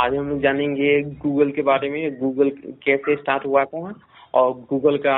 [0.00, 0.88] आज हम लोग जानेंगे
[1.20, 2.48] गूगल के बारे में गूगल
[2.84, 3.92] कैसे स्टार्ट हुआ था
[4.34, 5.16] और गूगल का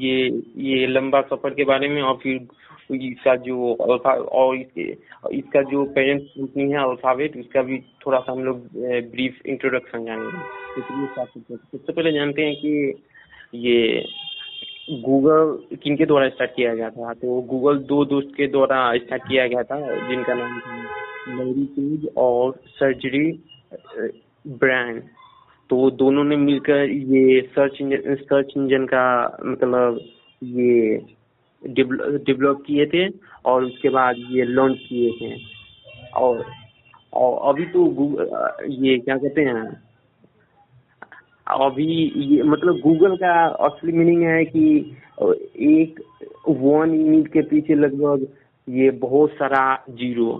[0.00, 0.16] ये
[0.64, 6.70] ये लंबा सफ़र के बारे में और फिर इसका जो और इसके जो पेरेंट कंपनी
[6.72, 8.56] है अल्फ़ाबेट उसका भी थोड़ा सा हम लोग
[9.10, 10.38] ब्रीफ इंट्रोडक्शन जानेंगे।
[11.36, 12.72] सबसे पहले जानते हैं कि
[13.66, 14.04] ये
[15.02, 17.12] गूगल किन के द्वारा स्टार्ट किया गया था?
[17.14, 22.52] तो गूगल दो दोस्त के द्वारा स्टार्ट किया गया था, जिनका नाम था पेज और
[22.74, 23.30] सर्जरी
[23.72, 25.02] ब्रांड
[25.70, 29.04] तो दोनों ने मिलकर ये सर्च इंजन सर्च इंजन का
[29.44, 30.00] मतलब
[30.42, 30.96] ये
[31.62, 33.08] डेवलप किए थे
[33.44, 35.34] और उसके बाद ये लॉन्च किए थे।
[36.16, 36.44] और
[37.12, 37.86] और अभी तो
[38.70, 39.64] ये क्या कहते हैं?
[41.46, 43.32] अभी ये मतलब गूगल का
[43.66, 44.96] असली मीनिंग है कि
[45.70, 46.00] एक
[46.48, 48.26] वन यूनिट के पीछे लगभग
[48.68, 50.32] ये बहुत सारा ज़ीरो।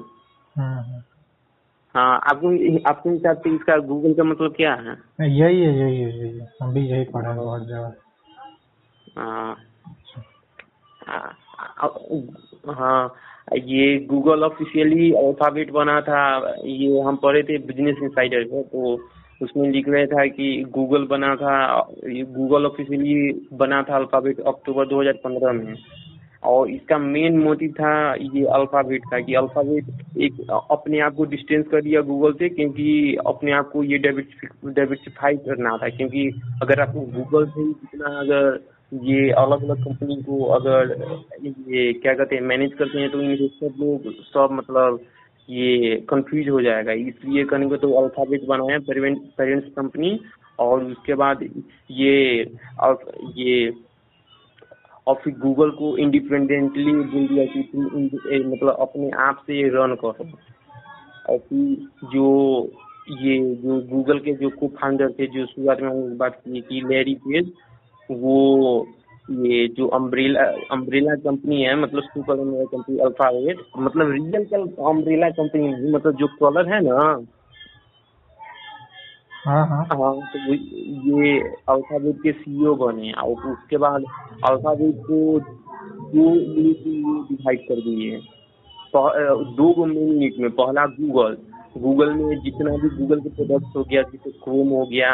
[1.95, 2.49] हाँ आपको
[2.91, 4.93] आपके हिसाब से इसका गूगल का मतलब क्या है?
[5.21, 7.93] यही है यही है यही है। हम भी यही पढ़ा बहुत ज़्यादा
[9.19, 9.57] हाँ।
[12.75, 13.15] हाँ
[13.55, 16.21] ये गूगल ऑफिशियली अल्फ़ाबेट बना था
[16.65, 18.95] ये हम पढ़े थे बिज़नेस इंसाइडर पे तो
[19.43, 21.55] उसमें लिख रहे था कि गूगल बना था
[22.09, 23.15] ये गूगल ऑफिशियली
[23.63, 25.75] बना था अल्फ़ाबेट अक्टूबर 2015 में।
[26.43, 31.67] और इसका मेन मोटिव था ये अल्फ़ाबेट का कि अल्फ़ाबेट एक अपने आप को डिस्टेंस
[31.71, 36.27] कर दिया गूगल से क्योंकि अपने आप को ये डेबिटिफाई करना था। क्योंकि
[36.63, 38.59] अगर आपको गूगल से ही कितना अगर
[39.07, 40.95] ये अलग अलग कंपनी को अगर
[41.43, 44.99] ये क्या कहते हैं मैनेज करते हैं तो इनके सब लोग, सब मतलब
[45.49, 50.19] ये कंफ्यूज हो जाएगा। इसलिए करेंगे तो अल्फ़ाबेट बनाया पेरेंट्स कंपनी
[50.59, 51.43] और उसके बाद
[51.91, 52.45] ये
[52.81, 52.99] और
[53.37, 53.71] ये
[55.07, 57.83] और फिर गूगल को इंडिपेंडेंटली बोल दिया कि तुम
[58.53, 60.29] मतलब अपने आप से रन करो
[61.29, 62.71] और फिर जो
[63.11, 67.15] ये, जो गूगल के जो को फाउंडर थे, जो शुरुआत में बात की कि लेरी
[67.15, 67.53] पेज
[68.11, 68.87] वो
[69.31, 75.93] ये जो अम्ब्रेला अम्ब्रेला कंपनी है मतलब सुपर कंपनी अल्फ़ाबेट मतलब रियल अम्ब्रेला कंपनी नहीं
[75.93, 77.27] मतलब जो कलर है ना
[79.47, 84.05] हाँ हाँ। हाँ तो ये अल्फ़ाबेट के सीईओ बने, और उसके बाद
[84.45, 88.21] अल्फ़ाबेट को दो यूनिट में डिवाइड कर दिए।
[89.57, 91.37] दो मेन यूनिट में, पहला गूगल।
[91.79, 95.13] गूगल में जितना भी गूगल के प्रोडक्ट हो गया, जैसे क्रोम हो गया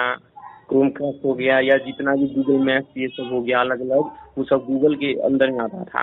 [0.68, 4.10] क्रोम क्राफ्ट हो गया, या जितना भी गूगल मैप्स ये सब हो गया अलग अलग
[4.38, 6.02] वो सब गूगल के अंदर में आता था।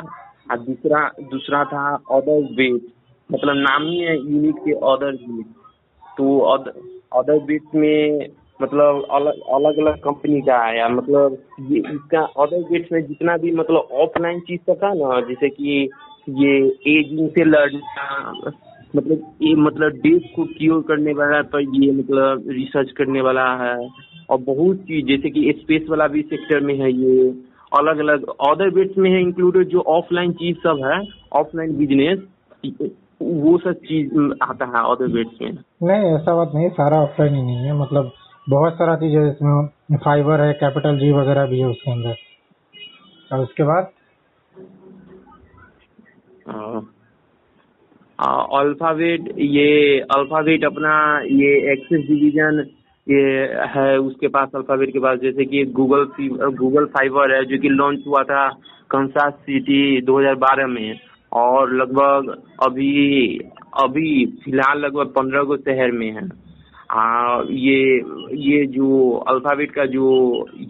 [0.51, 2.87] और दूसरा दूसरा था अदर बेट
[3.29, 5.45] मतलब नाम ही है यूनिट के अदर बेट
[6.17, 6.39] तो
[7.15, 8.27] बेट में
[8.61, 11.37] मतलब अलग अलग अलग कंपनी का आया मतलब
[11.71, 15.89] ये इसका अदर बेट्स में जितना भी मतलब ऑफलाइन चीज़ का था ना, जैसे कि
[16.29, 16.57] ये
[16.89, 18.51] एजिंग से लड़ना
[18.95, 23.89] मतलब ये मतलब डेट को क्योर करने वाला तो ये मतलब रिसर्च करने वाला है,
[24.29, 27.29] और बहुत चीज़, जैसे कि स्पेस वाला भी सेक्टर में है ये
[27.71, 31.01] अलग अलग अदर बेट्स में है इंक्लूडेड जो ऑफलाइन चीज़ सब है
[31.39, 32.19] ऑफलाइन बिज़नेस
[33.43, 34.13] वो सब चीज़
[34.43, 35.51] आता है अदर में।
[35.83, 38.11] नहीं ऐसा बात नहीं सारा ऑफलाइन ही नहीं है। मतलब
[38.47, 42.15] बहुत सारा चीज़ है इसमें फाइबर है कैपिटल जी वगैरह भी है उसके अंदर।
[43.31, 43.91] और उसके बाद?
[48.55, 50.93] अल्फ़ाबेट ये अल्फावेट अपना
[51.35, 52.59] ये एक्सेस डिवीज़न
[53.07, 53.21] ये
[53.69, 56.03] है उसके पास अल्फावेट के पास। जैसे कि गूगल
[56.57, 58.47] गूगल फाइबर है जो कि लॉन्च हुआ था
[58.91, 60.99] कंसास सिटी 2012 में।
[61.33, 62.29] और लगभग
[62.63, 63.37] अभी
[63.83, 66.27] अभी फ़िलहाल लगभग पंद्रह गो शहर में है।
[66.91, 67.95] आ, ये
[68.41, 70.07] ये जो अल्फ़ाबेट का जो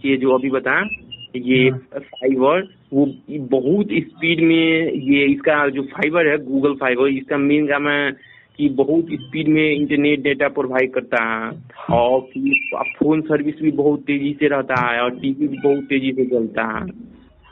[0.05, 0.87] ये जो अभी बताया
[1.35, 2.61] ये फाइबर हाँ।
[2.93, 3.05] वो
[3.51, 8.11] बहुत स्पीड में ये इसका जो फाइबर है गूगल फाइबर इसका मेन काम है
[8.57, 11.51] कि बहुत स्पीड में इंटरनेट डेटा प्रोवाइड करता है।
[11.97, 16.11] और फिर फ़ोन सर्विस भी बहुत तेज़ी से रहता है और टीवी भी बहुत तेज़ी
[16.11, 16.85] से चलता है।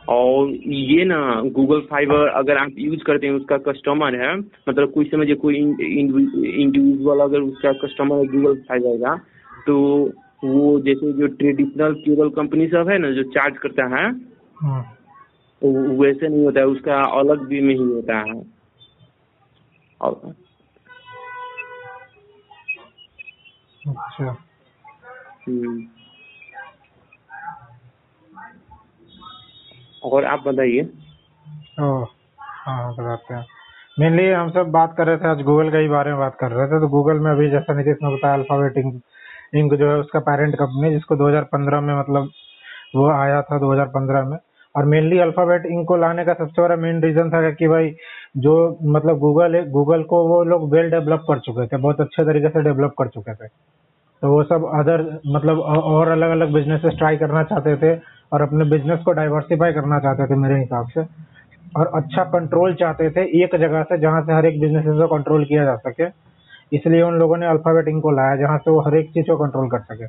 [0.09, 5.05] और ये ना गूगल फाइबर अगर आप यूज़ करते हैं उसका कस्टमर है मतलब कोई
[5.05, 9.16] समझे कोई इंडिविजुअल अगर उसका कस्टमर है गूगल फाइबर का
[9.67, 9.75] तो
[10.43, 14.05] वो जैसे जो ट्रेडिशनल केबल कंपनी सब है ना जो चार्ज करता है
[14.61, 14.81] हाँ।
[15.64, 18.41] वैसे नहीं होता है उसका अलग भी में ही होता है।
[20.02, 20.34] और
[23.87, 24.35] अच्छा।
[30.03, 30.81] और आप बताइए।
[31.79, 33.45] हाँ बताते हैं।
[33.99, 36.51] मेनली हम सब बात कर रहे थे, आज गूगल के ही बारे में बात कर
[36.51, 38.77] रहे थे तो गूगल में अभी जैसा नीतीश ने बताया अल्फ़ाबेट
[39.55, 42.29] इंक जो है, उसका पेरेंट कंपनी जिसको 2015 में मतलब
[42.95, 44.37] वो आया था 2015 में।
[44.75, 47.89] और मेनली अल्फ़ाबेट इंक को लाने का सबसे बड़ा मेन रीजन था कि भाई,
[48.37, 48.53] जो
[48.87, 52.49] मतलब गूगल है गूगल को वो लोग वेल डेवलप कर चुके थे, बहुत अच्छे तरीके
[52.49, 57.17] से डेवलप कर चुके थे। तो वो सब अदर मतलब और अलग अलग बिजनेसेस ट्राई
[57.17, 57.95] करना चाहते थे
[58.33, 61.01] और अपने बिज़नेस को डाइवर्सिफाई करना चाहते थे मेरे हिसाब से।
[61.78, 65.45] और अच्छा कंट्रोल चाहते थे एक जगह से जहाँ से हर एक बिज़नेस को कंट्रोल
[65.45, 66.07] किया जा सके।
[66.75, 69.69] इसलिए उन लोगों ने अल्फ़ाबेटिंग को लाया जहाँ से वो हर एक चीज़ को कंट्रोल
[69.69, 70.05] कर सके।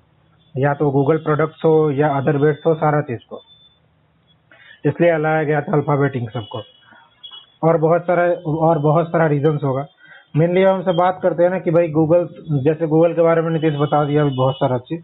[0.60, 3.40] या तो गूगल प्रोडक्ट्स हो या अदर बेट्स हो सारा चीज़ को।
[4.86, 6.62] इसलिए लाया गया था अल्फ़ाबेटिंग सबको।
[7.68, 9.86] और बहुत सारा, और बहुत सारा रीजन होगा।
[10.36, 12.28] मेनली हमसे बात करते हैं ना कि भाई गूगल
[12.64, 15.02] जैसे गूगल के बारे में नीतीश बता दिया, बहुत सारा चीज़।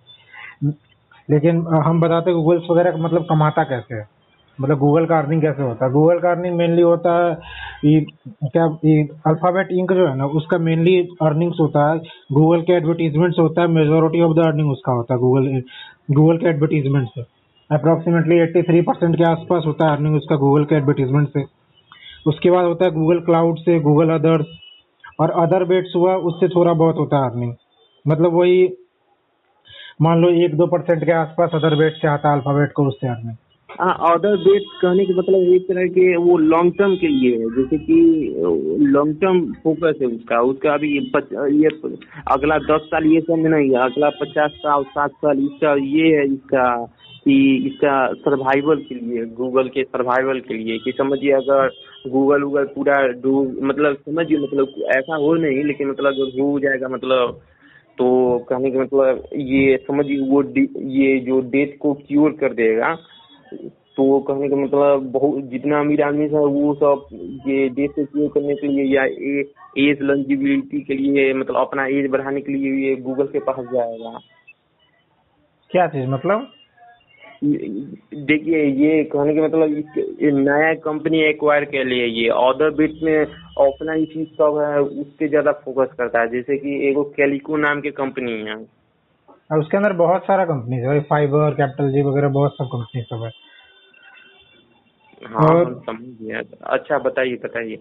[1.28, 4.06] लेकिन हम बताते हैं गूगल्स वगैरह मतलब कमाता कैसे है?
[4.58, 5.92] मतलब गूगल का अर्निंग कैसे होता है?
[5.92, 7.36] गूगल का अर्निंग मेनली होता है
[7.84, 11.98] क्या, ये अल्फ़ाबेट इंक जो है ना, उसका मेनली अर्निंग्स होता है।
[12.32, 15.62] गूगल के एडवर्टीजमेंट्स होता है मेजोरिटी ऑफ़ द अर्निंग उसका होता है गूगल
[16.12, 17.22] गूगल के एडवर्टीजमेंट से।
[17.70, 21.44] अप्रोक्सीमेटली 83 परसेंट के आसपास होता है अर्निंग उसका गूगल के एडवर्टीजमेंट से।
[22.26, 24.46] उसके बाद होता है गूगल क्लाउड से गूगल अदर्स
[25.20, 27.54] और अदर बेट्स हुआ, उससे थोड़ा बहुत होता है अर्निंग
[28.04, 28.66] मतलब वही
[30.00, 33.08] मान लो एक दो परसेंट के आसपास अदर बेट से आता है अल्फ़ाबेट को उससे
[33.08, 33.36] अर्निंग
[33.70, 37.48] हाँ अदर बेट कहने का मतलब एक तरह के वो लॉन्ग टर्म के लिए है,
[37.56, 37.98] जैसे कि
[38.92, 41.68] लॉन्ग टर्म फोकस है उसका। उसका अभी ये
[42.32, 46.24] अगला दस साल ये समझ नहीं है, अगला पचास साल, साठ साल इसका ये है
[46.26, 46.68] इसका
[47.24, 47.36] कि
[47.66, 51.68] इसका सर्वाइवल के लिए गूगल के सर्वाइवल के लिए, कि समझिए अगर
[52.08, 57.40] गूगल वूगल पूरा डूब मतलब समझिए मतलब ऐसा हो नहीं, लेकिन मतलब डूब जाएगा मतलब
[57.98, 60.42] तो कहने का मतलब ये समझिए वो
[60.80, 62.94] ये जो डेथ को क्योर कर देगा
[63.96, 67.08] तो कहने का मतलब बहुत जितना अमीर आदमी है वो सब
[67.48, 69.44] ये डेथ को क्योर करने के लिए या ए,
[69.78, 74.20] एज लंजिबिलिटी के लिए मतलब अपना एज बढ़ाने के लिए ये गूगल के पास जाएगा।
[75.70, 76.46] क्या चीज़ मतलब?
[77.42, 83.26] देखिए ये कहने का मतलब नया कंपनी एक्वायर के लिए ये अदर बिट में
[83.58, 87.90] ऑफलाइन चीज़ सब है उसके ज़्यादा फोकस करता है। जैसे कि एगो कैलिको नाम की
[87.90, 88.56] कंपनी है।
[89.52, 93.24] और उसके अंदर बहुत सारा कंपनी है। फाइबर कैपिटल जी वगैरह बहुत सब कंपनी सब
[93.24, 93.30] है।
[95.26, 96.42] हाँ और समझ गया
[96.74, 97.78] अच्छा बताइए बताइए।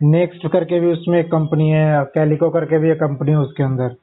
[0.00, 3.96] नेक्स्ट करके भी उसमें एक कंपनी है कैलिको करके भी एक कंपनी है उसके अंदर।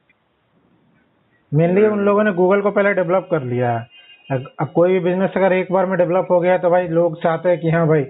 [1.52, 3.99] मेनली उन लोगों ने गूगल को पहले डेवलप कर लिया है।
[4.30, 7.48] अब कोई भी बिज़नेस अगर एक बार में डेवलप हो गया तो भाई लोग चाहते
[7.48, 8.02] हैं कि हाँ भाई,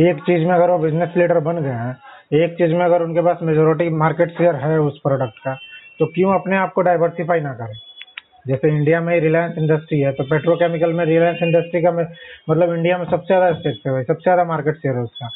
[0.00, 1.96] एक चीज़ में अगर वो बिज़नेस लीडर बन गए हैं,
[2.34, 5.54] एक चीज़ में अगर उनके पास मेजोरिटी मार्केट शेयर है उस प्रोडक्ट का
[5.98, 7.74] तो क्यों अपने आप को डाइवर्सिफाई ना करें?
[8.48, 13.04] जैसे इंडिया में रिलायंस इंडस्ट्री है तो पेट्रोकेमिकल में रिलायंस इंडस्ट्री का मतलब इंडिया में
[13.06, 15.28] सबसे ज़्यादा स्टेक है भाई, सबसे ज़्यादा मार्केट शेयर है उसका।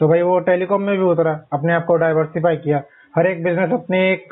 [0.00, 2.82] तो भाई वो टेलीकॉम में भी उतरा, अपने आप को डाइवर्सिफाई किया।
[3.14, 4.28] हर एक बिज़नेस अपने एक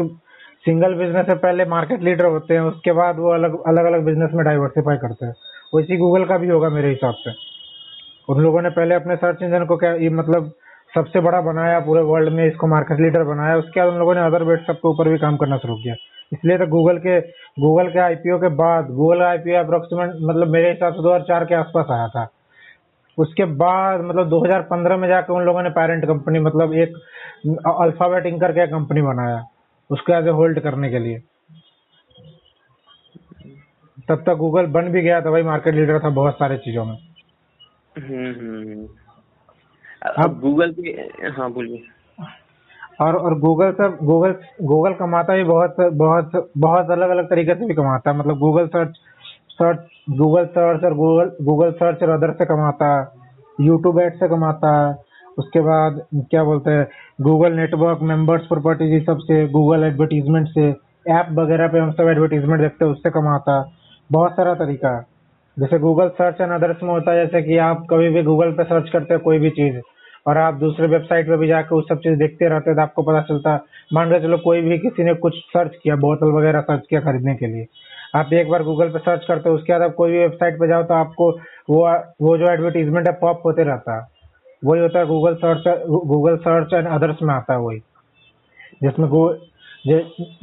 [0.64, 4.30] सिंगल बिज़नेस से पहले मार्केट लीडर होते हैं, उसके बाद वो अलग अलग अलग बिज़नेस
[4.34, 5.32] में डाइवर्सिफाई करते हैं।
[5.74, 7.30] वैसे गूगल का भी होगा मेरे हिसाब से।
[8.28, 10.52] उन लोगों ने पहले अपने सर्च इंजन को क्या, ये मतलब
[10.94, 14.20] सबसे बड़ा बनाया, पूरे वर्ल्ड में इसको मार्केट लीडर बनाया, उसके बाद उन लोगों ने
[14.20, 15.94] अदर बेट सबके ऊपर भी काम करना शुरू किया।
[16.32, 17.20] इसलिए तो गूगल के
[17.60, 21.54] गूगल के आईपीओ के बाद गूगल का आईपीओ अप्रोक्सीमेट मतलब मेरे हिसाब से 2004 के
[21.54, 22.26] आसपास आया था।
[23.18, 26.96] उसके बाद मतलब 2015 में जाकर उन लोगों ने पेरेंट कंपनी मतलब एक
[27.66, 29.42] अल्फ़ाबेट इंकर के कंपनी बनाया।
[29.90, 31.22] उसको आगे होल्ड करने के लिए।
[34.08, 36.98] तब तक गूगल बन भी गया था भाई मार्केट लीडर था बहुत सारे चीज़ों में।
[37.98, 38.88] हम्म, हम्म, हम्म।
[40.24, 40.92] अब गूगल भी
[41.28, 41.82] हाँ बोलिए।
[43.00, 47.66] और और गूगल सर गूगल गूगल कमाता भी बहुत बहुत बहुत अलग अलग तरीके से
[47.66, 48.96] भी कमाता है। मतलब Google search
[49.50, 49.78] search
[50.10, 53.06] Google search और गूगल गूगल सर्च और अदर से कमाता। है
[53.60, 55.09] यूट्यूब एड से कमाता। है
[55.40, 56.86] उसके बाद क्या बोलते हैं
[57.22, 60.68] गूगल नेटवर्क मेंबर्स प्रॉपर्टीज़ सबसे गूगल एडवर्टीजमेंट से
[61.10, 63.62] ऐप वगैरह पे हम सब एडवर्टीजमेंट देखते हैं, उससे कमाता
[64.10, 65.04] बहुत सारा तरीका है।
[65.56, 68.64] जैसे गूगल सर्च एंड अदर्स में होता है, जैसे कि आप कभी भी गूगल पे
[68.64, 69.80] सर्च करते हैं कोई भी चीज़,
[70.26, 73.02] और आप दूसरे वेबसाइट पे भी जाकर उस सब चीज़ देखते रहते हैं तो आपको
[73.02, 73.60] पता चलता है,
[73.92, 77.34] मान के चलो कोई भी किसी ने कुछ सर्च किया, बोतल वगैरह सर्च किया खरीदने
[77.34, 77.66] के लिए।
[78.14, 80.68] आप एक बार गूगल पे सर्च करते हो, उसके बाद आप कोई भी वेबसाइट पे
[80.68, 81.30] जाओ तो आपको
[81.70, 81.88] वो
[82.22, 84.09] वो जो एडवर्टीजमेंट है पॉप होते रहता है।
[84.62, 87.78] वही होता है Google search Google search and others में आता है वही।
[88.82, 89.08] जिसमें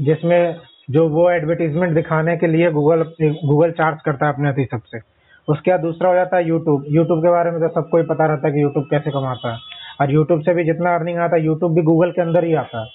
[0.06, 0.56] जिसमें
[0.90, 5.00] जो वो एडवर्टीजमेंट दिखाने के लिए गूगल गूगल चार्ज करता है अपने अति सबसे।
[5.48, 8.26] उसके बाद दूसरा हो जाता है यूट्यूब यूट्यूब के बारे में तो सबको ही पता
[8.26, 9.60] रहता है कि यूट्यूब कैसे कमाता है।
[10.02, 12.82] और यूट्यूब से भी जितना अर्निंग आता है यूट्यूब भी गूगल के अंदर ही आता
[12.82, 12.90] है।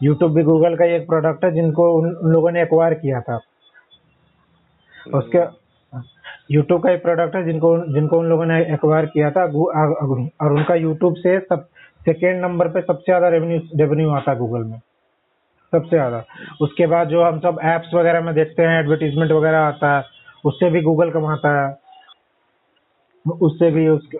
[0.00, 3.40] यूट्यूब भी गूगल का एक प्रोडक्ट है जिनको उन लोगों ने एक्वायर किया था।
[5.14, 5.38] उसके
[6.50, 10.74] यूट्यूब का एक प्रोडक्ट है जिनको जिनको उन लोगों ने एक्वायर किया था और उनका
[10.76, 11.66] यूट्यूब से सब
[12.06, 14.78] सेकेंड नंबर पे सबसे ज़्यादा रेवेन्यू रेवेन्यू आता है गूगल में।
[15.72, 16.22] सबसे ज़्यादा।
[16.62, 20.04] उसके बाद जो हम सब एप्स वगैरह में देखते हैं एडवर्टीजमेंट वगैरह आता है,
[20.44, 21.76] उससे भी गूगल कमाता है।
[23.24, 24.18] उससे भी उसके,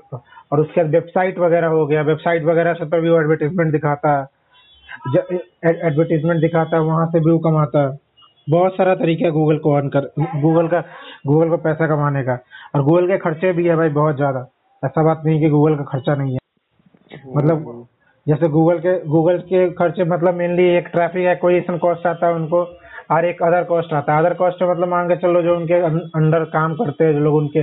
[0.53, 4.19] और उसके बाद वेबसाइट वगैरह हो गया। वेबसाइट वगैरह से पर भी वो एडवर्टीजमेंट दिखाता
[4.19, 4.27] है।
[5.65, 7.97] एडवर्टीजमेंट दिखाता है, वहाँ से भी वो कमाता है।
[8.49, 10.81] बहुत सारा तरीका है गूगल को अर्न कर गूगल का
[11.27, 12.39] गूगल को पैसा कमाने का।
[12.75, 14.47] और गूगल के खर्चे भी है भाई बहुत ज़्यादा।
[14.83, 16.39] ऐसा बात नहीं कि गूगल का खर्चा नहीं है।
[17.37, 17.87] मतलब
[18.27, 22.63] जैसे गूगल के गूगल के खर्चे मतलब मेनली एक ट्रैफ़िक एक्विजिशन कॉस्ट आता है उनको
[23.11, 25.75] और एक अदर कॉस्ट आता है। अदर कॉस्ट मतलब मान के चलो जो उनके
[26.17, 27.63] अंडर काम करते हैं जो लोग उनके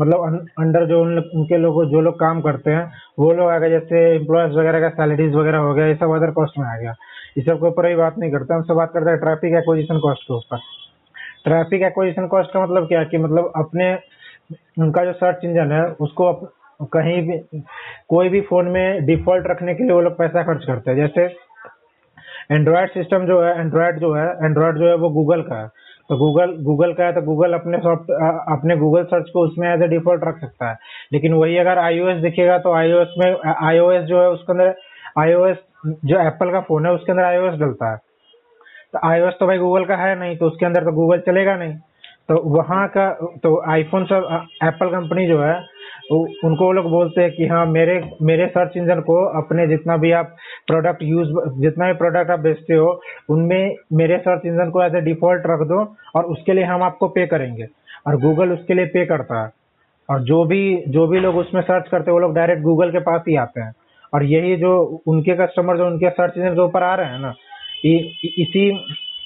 [0.00, 3.70] मतलब अंडर जो उन, उनके लोग जो लोग काम करते हैं वो लोग आ गए
[3.70, 6.94] जैसे एम्प्लॉयज़ वगैरह का सैलरीज वगैरह हो गया ये सब अदर कॉस्ट में आ गया।
[7.36, 10.22] इस सब के ऊपर ही बात नहीं करते, हमसे बात करते हैं ट्रैफ़िक एक्विजिशन कॉस्ट
[10.22, 10.58] के ऊपर।
[11.44, 13.92] ट्रैफ़िक एक्विजिशन कॉस्ट का मतलब क्या कि मतलब अपने,
[14.78, 16.32] उनका जो सर्च इंजन है, उसको
[16.92, 17.38] कहीं भी,
[18.08, 21.24] कोई भी फ़ोन में डिफ़ॉल्ट रखने के लिए वो लोग पैसा खर्च करते हैं। जैसे
[22.52, 25.68] एंड्रॉयड सिस्टम जो है एंड्रॉयड जो है एंड्रॉयड जो है वो गूगल का है।
[26.10, 28.10] तो गूगल गूगल का है तो गूगल अपने सॉफ्ट
[28.52, 30.78] अपने गूगल सर्च को उसमें एज ए डिफ़ॉल्ट रख सकता है।
[31.12, 34.74] लेकिन वही अगर आईओएस दिखेगा तो आईओएस में आईओएस जो है उसके अंदर
[35.18, 35.56] आईओएस
[35.86, 37.96] जो एप्पल का फ़ोन है, उसके अंदर आईओएस डलता है।
[38.92, 41.74] तो आईओएस तो भाई गूगल का है नहीं तो उसके अंदर तो गूगल चलेगा नहीं।
[42.28, 43.10] तो वहाँ का
[43.42, 45.54] तो आईफोन सब एप्पल कंपनी जो है
[46.12, 50.10] उनको वो लोग बोलते हैं कि हाँ मेरे मेरे सर्च इंजन को अपने जितना भी
[50.12, 50.34] आप
[50.66, 51.28] प्रोडक्ट यूज़
[51.60, 55.66] जितना भी प्रोडक्ट आप बेचते हो, उनमें मेरे सर्च इंजन को एज ए डिफ़ॉल्ट रख
[55.68, 55.80] दो
[56.14, 57.66] और उसके लिए हम आपको पे करेंगे।
[58.06, 59.50] और गूगल उसके लिए पे करता है।
[60.08, 62.98] और जो भी जो भी लोग उसमें सर्च करते हैं, वो लोग डायरेक्ट गूगल के
[63.00, 63.72] पास ही आते हैं।
[64.12, 64.72] और यही जो
[65.08, 67.34] उनके कस्टमर जो उनके सर्च इंजन के ऊपर आ रहे हैं ना
[67.84, 68.68] इसी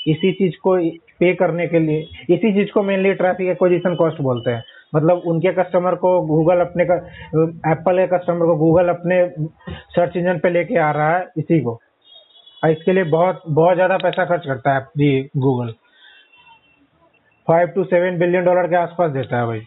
[0.07, 0.77] इसी चीज़ को
[1.21, 2.01] पे करने के लिए,
[2.31, 4.63] इसी चीज़ को मेनली ट्रैफ़िक एक्विजिशन कॉस्ट बोलते हैं।
[4.95, 9.25] मतलब उनके कस्टमर को गूगल अपने एप्पल के कस्टमर को गूगल अपने
[9.91, 11.79] सर्च इंजन पे लेके आ रहा है इसी को।
[12.63, 15.73] और इसके लिए बहुत बहुत ज़्यादा पैसा खर्च करता है जी Google
[17.47, 19.61] five to seven billion dollar के आसपास देता है भाई।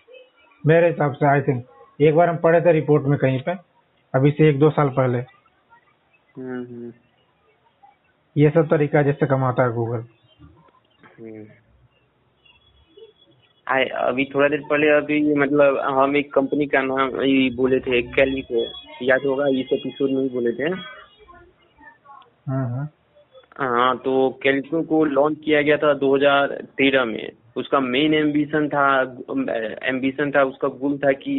[0.63, 1.63] मेरे हिसाब से आई थिंक
[2.00, 3.55] एक बार हम पढ़े थे रिपोर्ट में कहीं पे।
[4.13, 6.91] अभी से एक दो साल पहले हम्म, हम्म।
[8.35, 10.03] ये सब तरीका जैसे कमाता है गूगल
[11.19, 11.45] हम्म।
[13.67, 17.09] अभी थोड़ा देर पहले अभी मतलब हम एक कंपनी का नाम
[17.55, 18.65] बोले थे कैली को
[19.05, 20.69] याद होगा इस एपिसोड में ही बोले थे
[22.47, 22.89] हाँ, हाँ।,
[23.59, 28.87] हाँ तो कैलिको को लॉन्च किया गया था 2013 में उसका मेन एम्बिशन था
[29.87, 31.35] एम्बिशन था उसका गोल था कि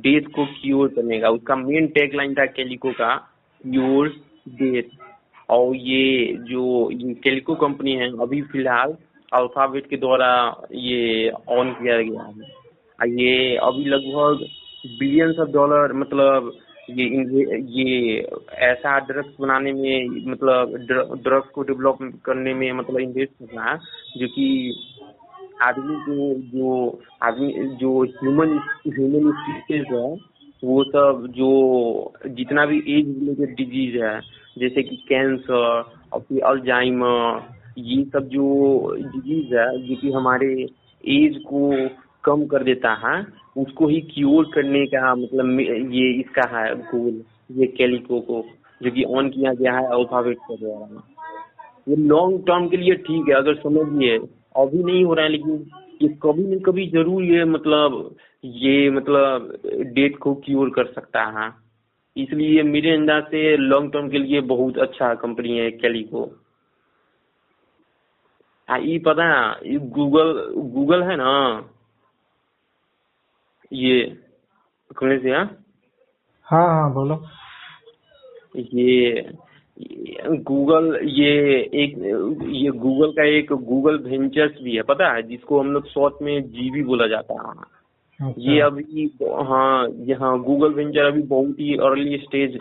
[0.00, 3.14] डेथ को क्योर करने का उसका मेन टैग लाइन था कैलिको का
[3.60, 4.08] क्योर
[4.48, 4.98] डेथ
[5.50, 6.90] और ये जो
[7.24, 8.96] कैलिको कंपनी है, अभी फ़िलहाल
[9.32, 10.32] अल्फ़ाबेट के द्वारा
[10.72, 14.46] ये ऑन किया गया है। ये अभी लगभग
[14.98, 16.52] बिलियंस ऑफ़ डॉलर मतलब
[16.90, 17.04] ये
[17.72, 18.20] ये
[18.68, 20.74] ऐसा ड्रग्स बनाने में मतलब
[21.22, 23.78] ड्रग्स को डेवलप करने में मतलब इन्वेस्ट कर रहा है,
[24.18, 24.46] जो कि
[25.62, 30.10] आदमी जो जो आदमी, जो ह्यूमन ह्यूमन स्पीसीज है,
[30.62, 34.20] वो सब जो जितना भी एज रिलेटेड डिज़ीज़ है,
[34.58, 37.40] जैसे कि कैंसर और फिर अल्जाइमर
[37.78, 38.46] ये सब जो
[38.96, 40.52] डिज़ीज़ है, जो कि हमारे
[41.04, 41.70] एज को
[42.24, 43.22] कम कर देता है,
[43.56, 45.60] उसको ही क्योर करने का मतलब
[45.94, 48.44] ये इसका है गोल ये कैलिको को,
[48.80, 51.02] जो कि ऑन किया गया है अल्फ़ाबेट के द्वारा
[51.88, 54.18] ये लॉन्ग टर्म के लिए ठीक है, अगर समझिए
[54.56, 55.70] अभी नहीं हो रहा है लेकिन
[56.02, 59.52] ये कभी न कभी ज़रूर ये मतलब ये मतलब
[59.94, 61.50] डेट को क्योर कर सकता है
[62.16, 66.24] इसलिए मेरे अंदाज से लॉन्ग टर्म के लिए बहुत अच्छा कंपनी है कैलिको
[68.68, 70.32] हाँ ये पता है ये गूगल
[70.74, 71.68] गूगल है ना?
[73.72, 74.04] ये
[74.96, 75.44] कमरे से हाँ?
[76.46, 77.14] हाँ हाँ बोलो।
[78.56, 79.20] ये
[80.46, 81.30] गूगल ये
[81.74, 81.94] एक
[82.46, 85.22] ये गूगल का एक गूगल वेंचर्स भी है पता है?
[85.22, 87.80] जिसको हम लोग शॉर्ट में जीबी बोला जाता है।
[88.20, 92.58] अच्छा। ये अभी हाँ यहाँ गूगल वेंचर अभी बहुत ही अर्ली स्टेज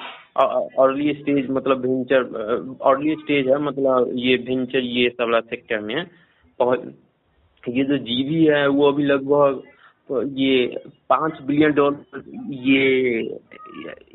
[0.80, 2.24] अर्ली स्टेज मतलब वेंचर
[2.86, 5.96] अर्ली स्टेज है मतलब ये वेंचर ये सब सेक्टर में
[7.64, 9.62] ये जो जीवी है वो अभी लगभग
[10.40, 10.66] ये
[11.10, 13.20] पाँच बिलियन डॉलर ये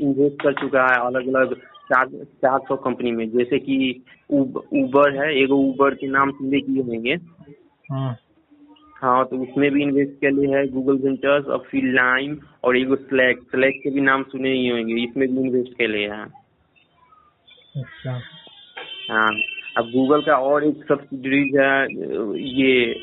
[0.01, 1.55] इन्वेस्ट कर चुका है अलग अलग
[1.87, 2.07] चार
[2.43, 3.77] चार सौ कंपनी में। जैसे कि
[4.31, 7.15] उबर है एक उबर के नाम सुनने किए होंगे।
[7.91, 8.17] हाँ।,
[8.97, 12.95] हाँ तो उसमें भी इन्वेस्ट के लिए है गूगल वेंचर्स और फिर लाइम और एक
[13.01, 16.25] स्लैक स्लैक के भी नाम सुने ही होंगे इसमें भी इन्वेस्ट के लिए है।
[17.77, 18.21] अच्छा।
[19.11, 19.29] हाँ
[19.79, 21.83] अब गूगल का और एक सब्सिडरीज है
[22.43, 22.95] ये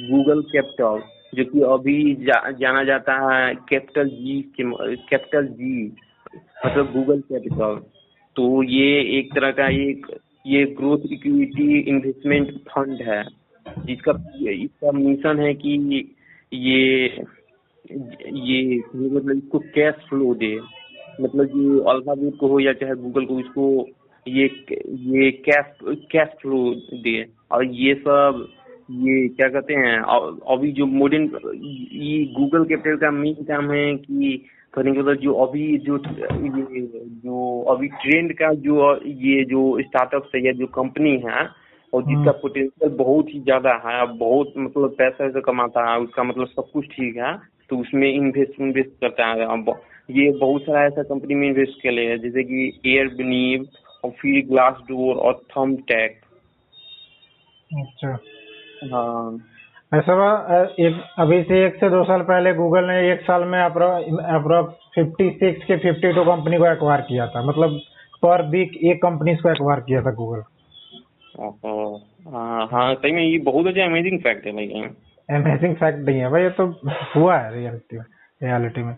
[0.00, 1.02] गूगल कैपिटल
[1.34, 4.64] जो कि अभी जा, जाना जाता है कैपिटल जी के
[4.96, 5.84] कैपिटल जी
[6.66, 7.80] मतलब गूगल कैपिटल
[8.36, 8.88] तो ये
[9.18, 10.06] एक तरह का एक,
[10.46, 13.22] ये ग्रोथ इक्विटी इन्वेस्टमेंट फंड है।
[13.86, 14.12] जिसका,
[14.50, 15.70] इसका मिशन है कि
[16.52, 17.24] ये
[17.92, 20.54] ये मतलब इसको कैश फ्लो दे।
[21.20, 23.88] मतलब ये अल्फ़ाबेट को हो या चाहे गूगल को, इसको
[24.26, 24.44] ये
[25.06, 25.66] ये कैश
[26.12, 26.58] कैश फ्लो
[27.02, 28.46] दे। और ये सब,
[28.90, 29.98] ये क्या कहते हैं
[30.54, 31.24] अभी जो मॉडर्न
[31.54, 34.44] ये गूगल कैपिटल का मेन काम है कि
[34.78, 36.82] मतलब जो अभी जो, ये,
[37.24, 37.35] जो
[37.66, 41.48] अभी ट्रेंड का जो ये जो स्टार्टअप है या जो कंपनी है
[41.92, 46.46] और जिसका पोटेंशियल बहुत ही ज़्यादा है बहुत मतलब पैसा से कमाता है उसका मतलब
[46.46, 47.36] सब कुछ ठीक है
[47.70, 49.74] तो उसमें इन्वेस्ट इन्वेस्ट करता है। अब
[50.10, 53.66] ये बहुत सारा ऐसा कंपनी में इन्वेस्ट कर है जैसे कि एयर बनीव
[54.04, 56.20] और फिर ग्लास डोर और थम टैक
[57.78, 58.18] अच्छा।
[58.92, 59.55] हाँ।
[59.92, 60.28] ऐसा बा
[60.84, 65.28] एक अभी से एक से दो साल पहले गूगल ने एक साल में अप्रोक्स फिफ्टी
[65.40, 67.78] सिक्स के फिफ्टी टू कंपनी को एक्वायर किया था। मतलब
[68.22, 70.42] पर वीक एक कंपनी को एक्वायर किया था गूगल
[72.34, 74.82] हाँ हाँ सही में ये बहुत अच्छा अमेजिंग फैक्ट है भाई।
[75.28, 76.66] अमेजिंग फैक्ट नहीं है भाई ये तो
[77.16, 78.04] हुआ है रियलिटी में
[78.40, 78.94] रियलिटी में।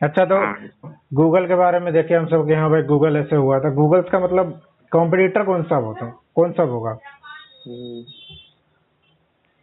[0.00, 3.36] अच्छा तो हाँ। गूगल के बारे में देखे हम सब कि हाँ भाई गूगल ऐसे
[3.36, 4.60] हुआ था। गूगल का मतलब
[4.92, 6.12] कॉम्पिटिटर कौन सा होता है?
[6.34, 6.90] कौन सा होगा?
[7.66, 8.02] हम्म,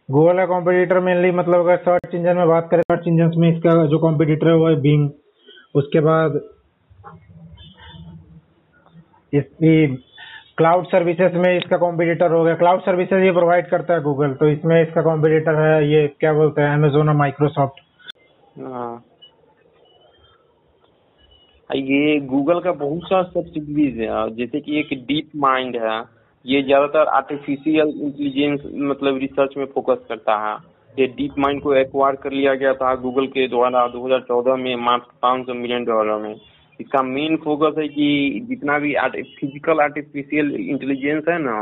[0.08, 3.72] गूगल का कॉम्पिटिटर मेनली मतलब अगर सर्च इंजन में बात करें सर्च इंजन में इसका
[3.86, 5.08] जो कॉम्पिटिटर है वो है बिंग
[5.74, 6.40] उसके बाद
[9.32, 9.86] इसकी
[10.58, 14.48] क्लाउड सर्विसेज़ में इसका कॉम्पिटिटर हो गया। क्लाउड सर्विसेज़ ये प्रोवाइड करता है गूगल तो
[14.48, 17.80] इसमें इसका कॉम्पिटिटर है ये, क्या बोलते हैं अमेजोन और माइक्रोसॉफ्ट
[18.60, 19.04] हाँ।
[21.70, 26.00] ये गूगल का बहुत सारा सब्सिडीज है। जैसे कि एक डीप माइंड है।
[26.44, 30.56] ये ज़्यादातर आर्टिफिशियल इंटेलिजेंस मतलब रिसर्च में फोकस करता है।
[30.94, 35.18] ये डीप माइंड को एक्वायर कर लिया गया था गूगल के द्वारा 2014 में मात्र
[35.22, 36.34] 500 मिलियन डॉलर में।
[36.80, 38.08] इसका मेन फोकस है कि
[38.48, 38.94] जितना भी
[39.40, 41.58] फ़िज़िकल आर्टिफिशियल इंटेलिजेंस है ना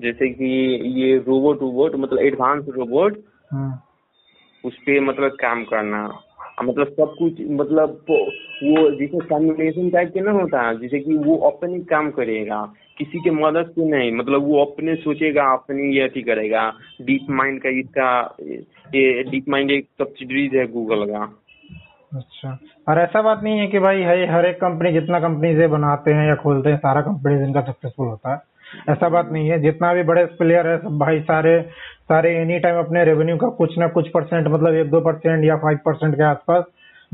[0.00, 0.50] जैसे कि
[1.00, 3.18] ये रोबोट वोबोट मतलब एडवांस रोबोट
[3.52, 3.72] हम्म,
[4.64, 6.06] उस पे मतलब काम करना।
[6.62, 11.36] मतलब सब कुछ मतलब वो जैसे कम्युनिकेशन टाइप के ना होता है, जैसे कि वो
[11.36, 16.22] अपने काम करेगा, किसी के मदद से नहीं मतलब वो अपने सोचेगा, अपने ये अथी
[16.22, 16.72] करेगा
[17.02, 18.36] डीप माइंड का इसका,
[18.94, 21.38] ये डीप माइंड एक सब्सिडरीज है गूगल का।
[22.14, 25.66] अच्छा। और ऐसा बात नहीं है कि भाई है हर एक कंपनी जितना कंपनी से
[25.68, 28.40] बनाते हैं या खोलते हैं, सारा कंपनी इनका सक्सेसफुल होता है।
[28.88, 31.58] ऐसा बात नहीं है। जितना भी बड़े प्लेयर है, सब भाई सारे
[32.12, 35.56] सारे एनी टाइम अपने रेवेन्यू का कुछ ना कुछ परसेंट मतलब एक दो परसेंट या
[35.56, 36.64] फाइव परसेंट के आसपास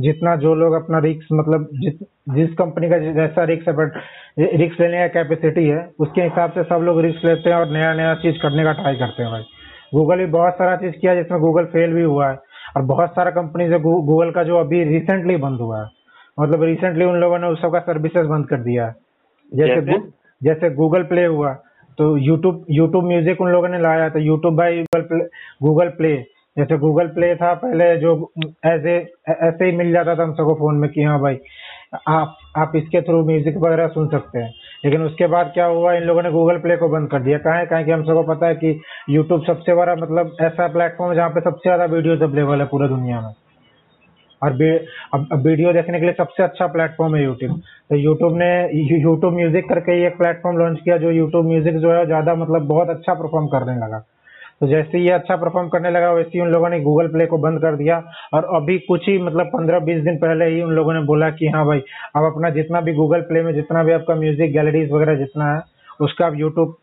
[0.01, 1.95] जितना जो लोग अपना रिक्स मतलब जिस
[2.35, 3.93] जिस कंपनी का जैसा रिक्स है बट
[4.39, 7.95] रिक्स लेने का कैपेसिटी है उसके हिसाब से सब लोग रिस्क लेते हैं और नया
[7.95, 9.43] नया चीज़ करने का ट्राई करते हैं भाई।
[9.95, 12.39] गूगल भी बहुत सारा चीज़ किया जिसमें गूगल फेल भी हुआ है।
[12.77, 15.87] और बहुत सारा कंपनी से गूगल का जो अभी रिसेंटली बंद हुआ है।
[16.41, 18.95] मतलब रिसेंटली उन लोगों ने उस सब का सर्विसेज़ बंद कर दिया है।
[19.55, 19.99] जैसे?
[20.43, 20.71] जैसे?
[20.71, 21.57] गूगल प्ले हुआ।
[21.99, 24.85] तो यूट्यूब यूट्यूब म्यूज़िक उन लोगों ने लाया था। यूट्यूब बाई
[25.63, 26.17] गूगल प्ले
[26.57, 28.13] जैसे गूगल प्ले था, पहले जो
[28.67, 28.97] ऐसे
[29.31, 31.37] ऐसे ही मिल जाता था हम सबको फ़ोन में कि हाँ भाई,
[32.09, 34.53] आप आप इसके थ्रू म्यूज़िक वगैरह सुन सकते हैं।
[34.85, 37.65] लेकिन उसके बाद क्या हुआ, इन लोगों ने गूगल प्ले को बंद कर दिया। कहा
[37.65, 38.81] कहा कि हम सबको पता है कि
[39.11, 42.89] यूट्यूब सबसे बड़ा मतलब ऐसा प्लेटफॉर्म है जहाँ पे सबसे ज़्यादा वीडियोज़ अवेलेबल है पूरे
[42.89, 43.33] दुनिया में।
[44.43, 44.53] और
[45.15, 49.69] अब वीडियो देखने के लिए सबसे अच्छा प्लेटफॉर्म है यूट्यूब तो यूट्यूब ने यूट्यूब म्यूज़िक
[49.69, 53.47] करके एक प्लेटफॉर्म लॉन्च किया जो यूट्यूब म्यूज़िक जो है ज़्यादा मतलब बहुत अच्छा परफॉर्म
[53.49, 53.99] करने लगा।
[54.61, 57.27] तो जैसे ही ये अच्छा परफॉर्म करने लगा, वैसे ही उन लोगों ने गूगल प्ले
[57.27, 57.99] को बंद कर दिया
[58.35, 61.49] और अभी कुछ ही मतलब पंद्रह बीस दिन पहले ही उन लोगों ने बोला कि
[61.49, 61.83] हाँ भाई,
[62.17, 65.61] अब अपना जितना भी गूगल प्ले में जितना भी आपका म्यूज़िक गैलरीज वगैरह जितना है,
[66.01, 66.77] उसका आप यूट्यूब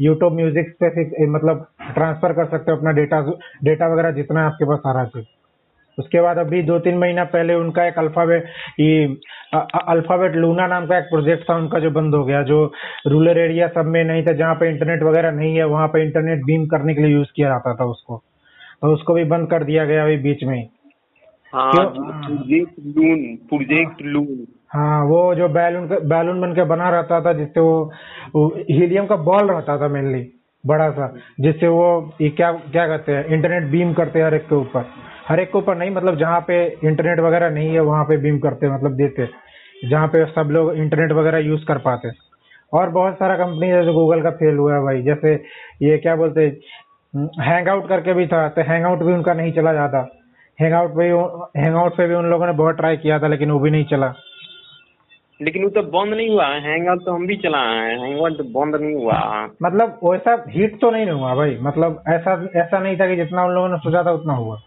[0.00, 3.20] यूट्यूब म्यूज़िक पे मतलब ट्रांसफ़र कर सकते हो अपना डेटा
[3.64, 5.24] डेटा वगैरह जितना है आपके पास सारा चीज़
[5.98, 8.46] उसके बाद अभी दो तीन महीना पहले उनका एक अल्फ़ाबेट
[8.80, 9.04] ये
[9.88, 12.64] अल्फ़ाबेट लूना नाम का एक प्रोजेक्ट था उनका जो बंद हो गया जो
[13.06, 16.44] रूरल एरिया सब में नहीं था जहाँ पे इंटरनेट वगैरह नहीं है वहाँ पे इंटरनेट
[16.44, 18.22] बीम करने के लिए यूज़ किया जाता था उसको।
[18.82, 20.68] तो उसको भी बंद कर दिया गया अभी बीच में
[21.52, 27.32] हाँ। प्रोजेक्ट लून प्रोजेक्ट लून हाँ वो जो बैलून बैलून बन के बना रहता था
[27.32, 27.92] जिससे वो,
[28.34, 30.22] वो हीलियम का बॉल रहता था मेनली
[30.64, 31.88] बड़ा सा जिससे वो
[32.20, 34.84] ये क्या क्या कहते हैं इंटरनेट बीम करते हैं हर एक के ऊपर।
[35.26, 38.38] हर एक के ऊपर नहीं मतलब जहाँ पे इंटरनेट वगैरह नहीं है वहाँ पे बीम
[38.38, 39.28] करते मतलब देते
[39.84, 42.10] जहाँ पे सब लोग इंटरनेट वगैरह यूज़ कर पाते।
[42.72, 45.34] और बहुत सारा कंपनी है जो गूगल का फेल हुआ है भाई। जैसे
[45.82, 46.46] ये क्या बोलते
[47.40, 50.06] हैंग आउट करके भी था तो हैंग आउट भी उनका नहीं चला जाता।
[50.58, 51.04] हैंग आउट पे
[51.60, 53.84] हैंग आउट पे भी उन लोगों ने बहुत ट्राई किया था लेकिन वो भी नहीं
[53.84, 54.12] चला।
[55.40, 58.20] लेकिन वो तो बंद नहीं हुआ। है हैंग आउट तो हम भी चलाए हैं। हैंग
[58.20, 59.20] आउट तो बंद नहीं हुआ।
[59.62, 63.54] मतलब वैसा हिट तो नहीं हुआ भाई। मतलब ऐसा ऐसा नहीं था कि जितना उन
[63.54, 64.60] लोगों ने सोचा था उतना हुआ।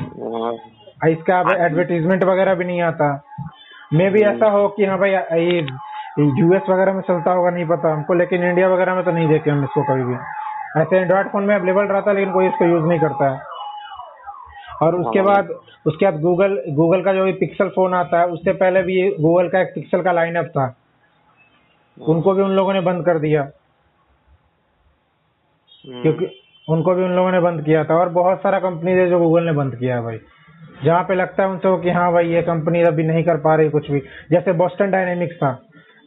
[0.00, 3.08] हाँ, इसका अब एडवर्टीजमेंट वगैरह भी नहीं आता।
[3.92, 5.60] मे भी ऐसा हो कि हाँ भाई ये
[6.18, 9.50] यूएस वगैरह में चलता होगा नहीं पता हमको लेकिन इंडिया वगैरह में तो नहीं देखे
[9.50, 10.14] हम इसको कभी भी।
[10.80, 13.40] ऐसे एंड्रॉइड फ़ोन में अवेलेबल रहता है लेकिन कोई इसको यूज़ नहीं करता है।
[14.82, 15.50] और उसके हाँ। बाद
[15.86, 19.48] उसके बाद गूगल गूगल का जो भी पिक्सल फ़ोन आता है उससे पहले भी गूगल
[19.48, 20.74] का एक पिक्सल का लाइनअप था।
[21.98, 23.42] उनको भी उन लोगों ने बंद कर दिया।
[25.84, 26.26] हम्म, क्योंकि
[26.68, 29.44] उनको भी उन लोगों ने बंद किया था और बहुत सारा कंपनी है जो गूगल
[29.44, 30.18] ने बंद किया है भाई।
[30.84, 33.68] जहाँ पे लगता है उनसे कि हाँ भाई, ये कंपनी अभी नहीं कर पा रही
[33.70, 34.00] कुछ भी।
[34.30, 35.50] जैसे बोस्टन डायनेमिक्स था।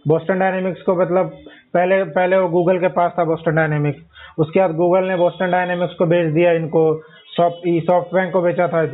[0.06, 1.32] बोस्टन डायनेमिक्स को मतलब
[1.74, 4.02] पहले पहले वो गूगल के पास था बोस्टन डायनेमिक्स
[4.40, 6.84] उसके बाद गूगल ने बोस्टन डायनेमिक्स को बेच दिया, इनको
[7.30, 8.86] सॉफ्ट बैंक को बेचा था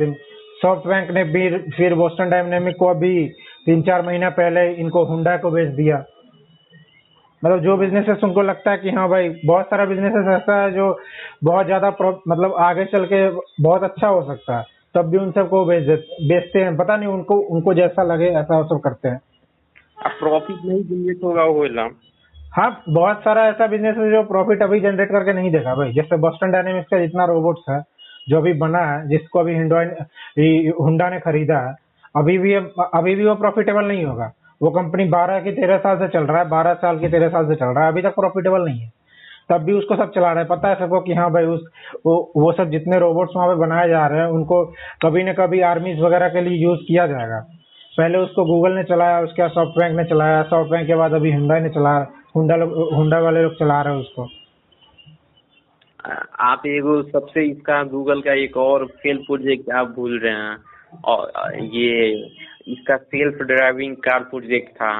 [0.62, 3.28] सॉफ्ट बैंक ने फिर फिर बोस्टन डायनेमिक को अभी
[3.66, 5.96] तीन चार महीना पहले इनको हुंडा को बेच दिया।
[7.46, 10.86] मतलब जो बिजनेसेस उनको लगता है कि हाँ भाई बहुत सारा बिजनेसेस ऐसा है जो
[11.44, 11.88] बहुत ज़्यादा
[12.28, 13.18] मतलब आगे चल के
[13.62, 15.86] बहुत अच्छा हो सकता है। तब भी उन सबको बेच
[16.24, 19.20] बेचते हैं। पता नहीं उनको उनको जैसा लगे ऐसा सब करते हैं।
[20.20, 21.90] प्रॉफिट नहीं जनरेट होगा वो इलाम
[22.52, 26.16] हाँ बहुत सारा ऐसा बिज़नेस है जो प्रॉफिट अभी जनरेट करके नहीं देगा भाई। जैसे
[26.18, 27.80] बॉस्टन डायनेमिक्स का जितना रोबोट्स है
[28.28, 29.54] जो अभी बना है जिसको अभी
[30.80, 31.74] हुंडा ने खरीदा है
[32.14, 36.08] अभी भी अभी भी वो प्रॉफिटेबल नहीं होगा। वो कंपनी बारह की तेरह साल से
[36.08, 38.60] चल रहा है, बारह साल की तेरह साल से चल रहा है, अभी तक प्रॉफिटेबल
[38.60, 38.92] नहीं है।
[39.48, 41.64] तब भी उसको सब चला रहे हैं। पता है सबको कि हाँ भाई, उस,
[42.06, 44.64] वो वो सब जितने रोबोट्स वहाँ पे बनाए जा रहे हैं, उनको
[45.02, 47.46] कभी न कभी आर्मीज वगैरह के लिए यूज़ किया जाएगा।
[47.98, 51.12] पहले उसको गूगल ने चलाया, उसके बाद सॉफ्ट बैंक ने चलाया। सॉफ्ट बैंक के बाद
[51.12, 52.54] अभी हुंडा ने चला हुंडा
[52.96, 54.28] हुंडा वाले लोग चला रहे हैं उसको।
[56.40, 60.56] आप एगो सबसे इसका गूगल का एक और फेल प्रोजेक्ट आप भूल रहे हैं।
[61.04, 62.22] और, ये
[62.66, 64.92] इसका सेल्फ ड्राइविंग कार प्रोजेक्ट था।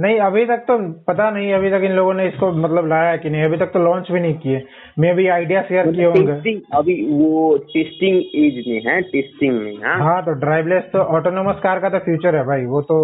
[0.00, 3.30] नहीं अभी तक तो पता नहीं अभी तक इन लोगों ने इसको मतलब लाया कि
[3.30, 4.62] नहीं अभी तक तो लॉन्च भी नहीं किए।
[4.98, 9.98] मे भी आइडिया शेयर किए होंगे। अभी वो टेस्टिंग एज में है टेस्टिंग में हाँ?
[9.98, 12.98] हाँ तो ड्राइवलेस तो ऑटोनोमस कार का तो फ्यूचर है भाई वो तो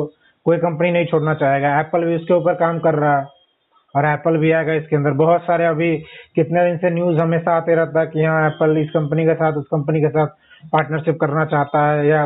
[0.47, 3.27] कोई कंपनी नहीं छोड़ना चाहेगा। एप्पल भी उसके ऊपर काम कर रहा है
[3.95, 5.97] और एप्पल भी आएगा इसके अंदर। बहुत सारे अभी
[6.37, 9.59] कितने दिन से न्यूज़ हमेशा आते रहता है कि हाँ एप्पल इस कंपनी के साथ
[9.59, 10.27] उस कंपनी के साथ
[10.73, 12.25] पार्टनरशिप करना चाहता है या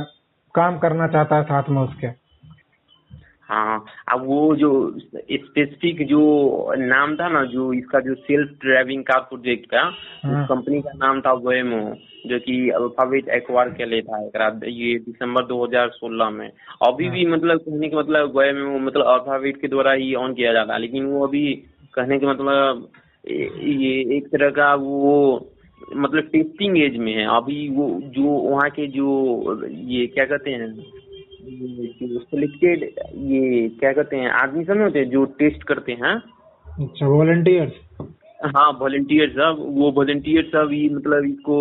[0.59, 2.17] काम करना चाहता है साथ में उसके
[3.49, 6.21] हाँ अब वो जो स्पेसिफिक जो
[6.79, 9.83] नाम था ना जो इसका जो सेल्फ ड्राइविंग कार प्रोजेक्ट का
[10.25, 11.81] हाँ। उस कंपनी का नाम था वेमो
[12.27, 17.27] जो कि अल्फ़ाबेट एक्वार के लिए था एक ये दिसंबर 2016 में अभी हाँ। भी
[17.27, 21.07] मतलब कहने का मतलब वेमो मतलब अल्फ़ाबेट के द्वारा ही ऑन किया जाता है लेकिन
[21.07, 21.45] वो अभी
[21.95, 22.89] कहने का मतलब
[23.29, 25.15] ये एक तरह का वो
[25.97, 29.09] मतलब टेस्टिंग एज में है। अभी वो जो वहाँ के जो
[29.67, 30.69] ये क्या कहते हैं
[32.23, 32.83] सिलेक्टेड
[33.27, 36.15] ये क्या कहते हैं आदमी सब होते हैं जो टेस्ट करते हैं
[36.67, 37.73] अच्छा वॉलंटियर्स
[38.47, 41.57] हाँ वॉलंटियर सब वो वॉलंटियर सब ही मतलब इसको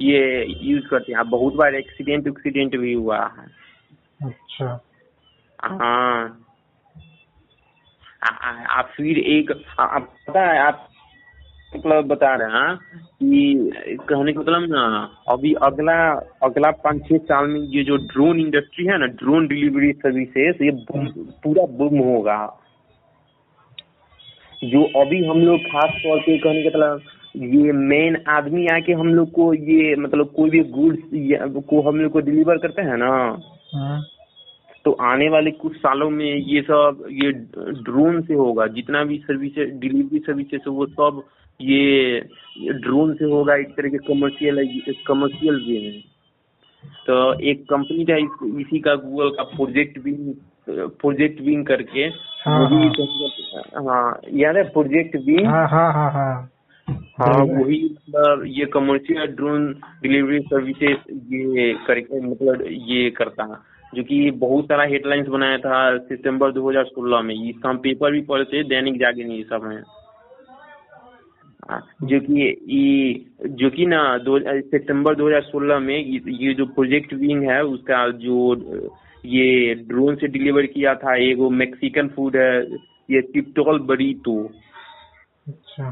[0.00, 0.22] ये
[0.62, 3.46] यूज़ करते हैं। बहुत बार एक्सीडेंट एक्सीडेंट भी हुआ है।
[4.22, 4.66] अच्छा।
[5.64, 6.42] हाँ।
[8.78, 10.88] आप फिर एक आप पता है आप
[11.72, 12.76] मतलब बता रहे हैं
[13.20, 13.70] कि
[14.08, 14.84] कहने का मतलब ना
[15.28, 15.96] अभी अगला
[16.42, 20.70] अगला पाँच छह साल में ये जो ड्रोन इंडस्ट्री है ना ड्रोन डिलीवरी सर्विसेज़ ये
[20.90, 22.38] पूरा बूम होगा।
[24.62, 27.00] जो अभी हम लोग खास तौर पे कहने का मतलब
[27.54, 32.12] ये मेन आदमी आके हम लोग को ये मतलब कोई भी गुड्स को हम लोग
[32.12, 33.10] को डिलीवर करते हैं ना।
[33.74, 34.02] हाँ।
[34.84, 37.30] तो आने वाले कुछ सालों में ये सब ये
[37.82, 41.22] ड्रोन से होगा। जितना भी सर्विसेज़ डिलीवरी सर्विसेज़ वो सब
[41.60, 42.20] ये
[42.72, 46.02] ड्रोन से होगा एक तरह के कमर्शियल कमर्शियल वे में।
[47.06, 48.16] तो एक कंपनी था
[48.60, 50.34] इसी का गूगल का प्रोजेक्ट विंग
[50.70, 52.00] प्रोजेक्ट विंग करके
[52.46, 52.92] हाँ, हाँ,
[53.84, 56.50] हाँ याद है प्रोजेक्ट विंग हाँ हाँ हाँ हाँ।
[57.18, 60.98] हाँ वही मतलब ये कमर्शियल ड्रोन डिलीवरी सर्विसेज़
[61.34, 63.64] ये करके मतलब ये करता
[63.94, 68.44] जो कि बहुत सारा हेडलाइंस बनाया था सितंबर 2016 में। इसका हम पेपर भी पढ़े
[68.44, 69.82] थे दैनिक जागरण ये सब में
[72.02, 75.98] जो कि जो कि ना दो सितंबर 2016 में
[76.28, 78.56] ये जो प्रोजेक्ट विंग है उसका जो
[79.24, 82.62] ये ड्रोन से डिलीवर किया था एक वो मैक्सिकन फ़ूड है
[83.10, 84.50] ये टिप्टोल बड़ी तो
[85.48, 85.84] अच्छा।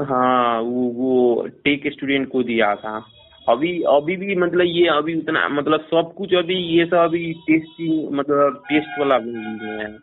[0.00, 3.06] हाँ वो वो टेक स्टूडेंट को दिया था।
[3.48, 8.12] अभी अभी भी मतलब ये अभी उतना मतलब सब कुछ अभी ये सब अभी टेस्टिंग
[8.12, 9.98] मतलब टेस्ट वाला भी है।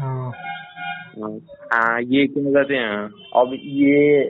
[0.00, 0.32] हाँ।
[1.18, 2.98] हाँ ये क्या कहते हैं?
[3.36, 4.24] अब ये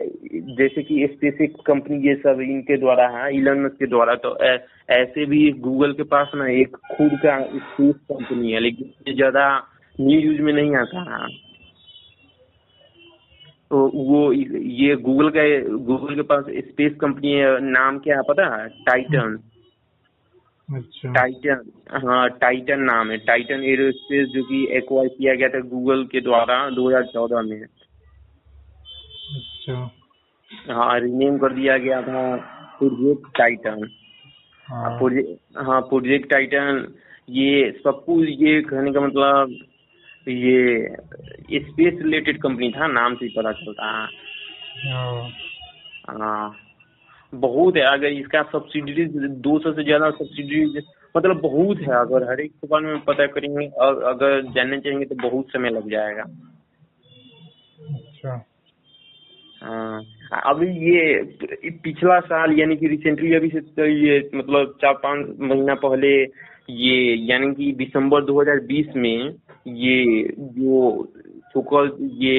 [0.58, 4.58] जैसे कि स्पेसिक कंपनी ये सब इनके द्वारा है इलन के द्वारा तो ऐ,
[4.90, 9.66] ऐसे भी गूगल के पास ना एक खुद का स्पेस कंपनी है लेकिन ये ज़्यादा
[10.00, 11.28] न्यूज़ यूज़ में नहीं आता है।
[13.70, 15.42] तो वो ये गूगल का
[15.76, 18.56] गूगल के पास स्पेस कंपनी है नाम क्या है पता?
[18.56, 19.38] है टाइटन
[20.68, 21.60] अच्छा। टाइटन
[22.06, 26.58] हाँ टाइटन नाम है। टाइटन एरोस्पेस जो कि एक्वायर किया गया था गूगल के द्वारा
[26.70, 27.60] 2014 में।
[29.36, 29.78] अच्छा।
[30.74, 32.20] हाँ रिनेम कर दिया गया था
[32.78, 33.88] प्रोजेक्ट टाइटन
[34.68, 34.90] हाँ।
[35.64, 36.86] हाँ प्रोजेक्ट टाइटन
[37.30, 39.56] ये सब कुछ ये कहने का मतलब
[40.28, 44.06] ये स्पेस रिलेटेड कंपनी था नाम से ही पता चलता। है।
[46.08, 46.67] हाँ।
[47.32, 49.10] बहुत है अगर इसका सब्सिडीज
[49.40, 50.82] दो सौ से ज़्यादा सब्सिडीज
[51.16, 55.14] मतलब बहुत है अगर हर एक दुकान में पता करेंगे और अगर जानना चाहेंगे तो
[55.28, 56.22] बहुत समय लग जाएगा।
[57.88, 58.44] अच्छा।
[59.62, 60.02] हाँ
[60.44, 65.74] अभी ये पिछला साल यानी कि रिसेंटली अभी से तो ये मतलब चार पाँच महीना
[65.74, 66.10] पहले
[66.70, 69.34] ये यानी कि दिसंबर 2020 में
[69.66, 71.02] ये जो
[71.52, 71.90] सुकल
[72.22, 72.38] ये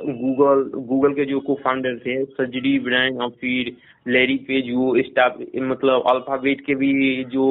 [0.00, 3.72] गूगल गूगल के जो को फाउंडर थे सर्जरी ब्रांड और फिर
[4.06, 7.46] लेरी पेज वो स्टाफ मतलब अल्फ़ाबेट के भी जो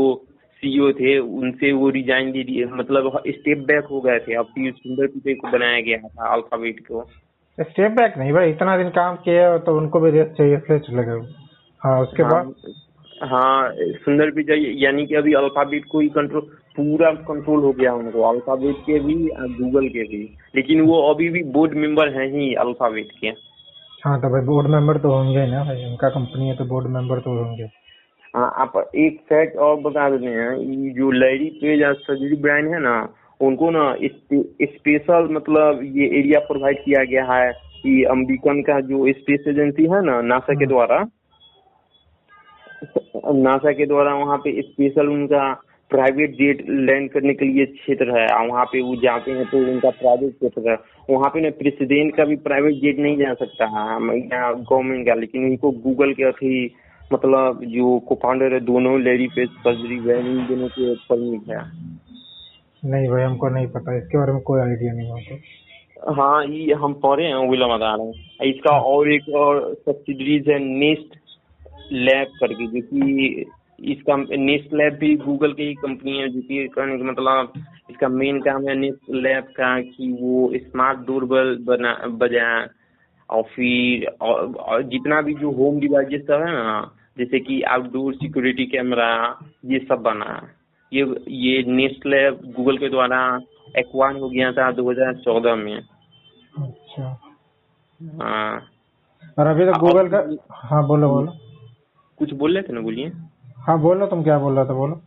[0.64, 4.72] सीईओ थे उनसे वो रिजाइन दे दिए। मतलब स्टेप बैक हो गए थे। अब फिर
[4.74, 7.04] सुंदर पिचाई को बनाया गया था अल्फ़ाबेट को।
[7.58, 11.04] स्टेप बैक नहीं भाई इतना दिन काम किया तो उनको भी रेस्ट चाहिए इसलिए चले
[11.04, 11.22] गए।
[11.82, 12.54] हाँ उसके हाँ, बाद?
[13.22, 16.42] हाँ सुंदर पिचाई यानी कि अभी अल्फ़ाबेट को ही कंट्रोल
[16.78, 19.16] पूरा कंट्रोल हो गया उनको अल्फ़ाबेट के भी
[19.54, 20.22] गूगल के भी।
[20.56, 23.28] लेकिन वो अभी भी बोर्ड मेंबर हैं ही अल्फ़ाबेट के।
[24.04, 27.20] हाँ तो भाई बोर्ड मेंबर तो होंगे ना भाई उनका कंपनी है तो बोर्ड मेंबर
[27.20, 27.70] तो होंगे।
[28.36, 32.80] हाँ आप एक फैक्ट और बता देते हैं जो लैरी पेज और सर्जरी ब्रांड है
[32.82, 32.98] ना
[33.42, 33.94] उनको ना
[34.64, 37.52] स्पेशल मतलब ये एरिया प्रोवाइड किया गया है
[37.82, 40.98] कि अमेरिकन का जो स्पेस एजेंसी है ना नासा के हम्म। द्वारा।
[42.84, 45.54] नासा के द्वारा वहाँ पे स्पेशल उनका
[45.92, 49.90] प्राइवेट जेट लैंड करने के लिए क्षेत्र है। वहाँ पे वो जाते हैं तो उनका
[50.00, 50.76] प्राइवेट क्षेत्र है।
[51.10, 55.46] वहाँ पे ना प्रेसिडेंट का भी प्राइवेट जेट नहीं जा सकता। है गवर्नमेंट का लेकिन
[55.46, 56.54] उनको गूगल के अथी
[57.14, 61.62] मतलब जो को फाउंडर है दोनों लेडी पेज सर्जरी इन दोनों के परमिट है।
[62.84, 66.94] नहीं भाई हमको नहीं पता। इसके बारे में कोई आइडिया नहीं हमको। हाँ ये हम
[67.06, 71.16] पढ़े हैं वही बता रहे हैं। इसका और एक और सब्सिडरीज है नेस्ट
[71.92, 73.46] लैब करके जो कि
[73.92, 77.54] इसका नेस्ट लैब भी गूगल की ही कंपनी है जो कि कहने का मतलब
[77.90, 82.68] इसका मेन काम है नेस्ट लैब का कि वो स्मार्ट डोरबेल बना बजाए
[83.30, 88.14] और फिर और, और जितना भी जो होम डिवाइसेस सब है ना जैसे कि आउटडोर
[88.14, 90.50] सिक्योरिटी कैमरा ये सब बना
[90.94, 93.40] ये ये नेस्ट लैब गूगल के द्वारा
[93.78, 95.78] एक्वायर हो गया था 2014 में।
[96.60, 97.20] अच्छा।
[98.22, 98.62] हाँ।
[99.40, 101.47] और अभी तो गूगल का हाँ बोलो बोलो।
[102.20, 103.12] कुछ बोल रहे थे ना बोलिए।
[103.60, 105.02] हाँ बोलो तुम क्या बोल रहे थे बोलो।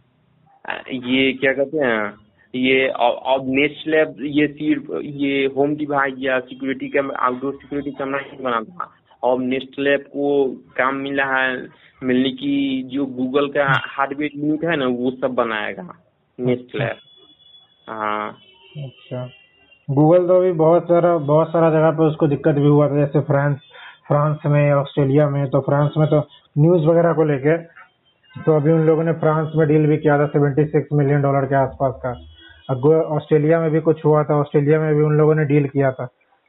[1.05, 2.14] ये क्या कहते हैं
[2.55, 7.90] ये अब अब नेक्स्ट लैब ये सिर्फ़ ये होम डिवाइस या security camera outdoor security
[7.90, 8.88] camera नहीं बनाता
[9.23, 10.29] और नेक्स्ट लैब को
[10.77, 11.66] काम मिला है
[12.03, 15.83] मिलने की जो गूगल का हार्डवेयर यूनिट है ना वो सब बनाएगा
[16.38, 16.96] नेक्स्ट लैब।
[17.88, 18.31] हाँ।
[18.77, 19.29] अच्छा।
[19.88, 23.20] गूगल तो अभी बहुत सारा बहुत सारा जगह पे उसको दिक्कत भी हुआ था जैसे
[23.20, 23.59] फ्रांस
[24.09, 26.20] फ्रांस में ऑस्ट्रेलिया में तो फ्रांस में तो
[26.58, 27.56] न्यूज़ वगैरह को लेके
[28.44, 31.54] तो अभी उन लोगों ने फ्रांस में डील भी किया था 76 मिलियन डॉलर के
[31.54, 32.10] आसपास का।
[32.92, 36.08] ऑस्ट्रेलिया में भी कुछ हुआ था ऑस्ट्रेलिया में भी उन लोगों ने डील किया था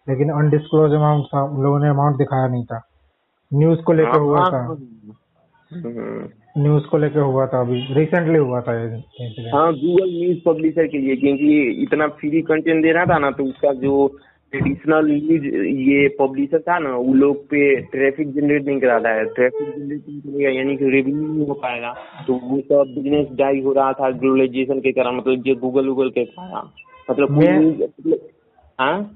[0.09, 2.81] लेकिन अनडिस्क्लोज अमाउंट था उन लोगों ने अमाउंट दिखाया नहीं था।
[3.53, 4.65] न्यूज़ को लेकर हुआ था।
[5.71, 8.71] हम्म। न्यूज़ को लेकर हुआ था अभी रिसेंटली हुआ था
[9.53, 13.43] हाँ गूगल न्यूज़ पब्लिशर के लिए क्योंकि इतना फ्री कंटेंट दे रहा था ना तो
[13.43, 14.17] उसका जो
[14.51, 19.67] ट्रेडिशनल न्यूज़ ये पब्लिशर था ना वो लोग पे ट्रैफ़िक जनरेट नहीं कराता है। ट्रैफ़िक
[19.75, 21.93] जनरेट नहीं करेगा यानी कि रेवेन्यू नहीं हो पाएगा।
[22.27, 26.09] तो वो सब बिज़नेस डाई हो रहा था ग्लोबलाइजेशन के कारण मतलब जो गूगल गूगल
[26.09, 26.67] के कारण
[27.11, 28.19] मतलब मतलब-
[28.79, 29.11] हाँ?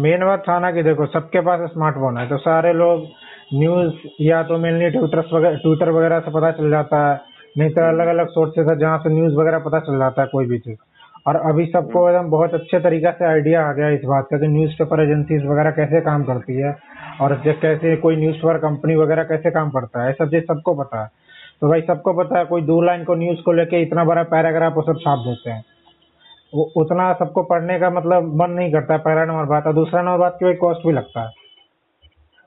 [0.00, 3.06] मेन बात था ना कि देखो सबके पास स्मार्टफ़ोन है तो सारे लोग
[3.54, 7.20] न्यूज़ या तो मेनली ट्विटर वगैरह ट्विटर वगैरह से पता चल जाता है
[7.58, 10.46] नहीं तो अलग अलग सोर्सेस है जहाँ से न्यूज़ वगैरह पता चल जाता है कोई
[10.46, 10.76] भी चीज़।
[11.26, 14.48] और अभी सबको एकदम बहुत अच्छे तरीका से आइडिया आ गया इस बात का कि
[14.48, 16.76] न्यूज़ पेपर एजेंसीज वगैरह कैसे काम करती है
[17.20, 21.02] और कैसे कोई न्यूज़ पेपर कंपनी वगैरह कैसे काम करता है सब चीज़ सबको पता
[21.02, 21.10] है।
[21.60, 24.76] तो भाई सबको पता है कोई दो लाइन को न्यूज़ को लेके इतना बड़ा पैराग्राफ
[24.76, 25.64] वो सब छाप देते हैं।
[26.54, 30.02] वो उतना सबको पढ़ने का मतलब मन नहीं करता है पहला नंबर बात। और दूसरा
[30.02, 31.32] नंबर बात की भाई कॉस्ट भी लगता है।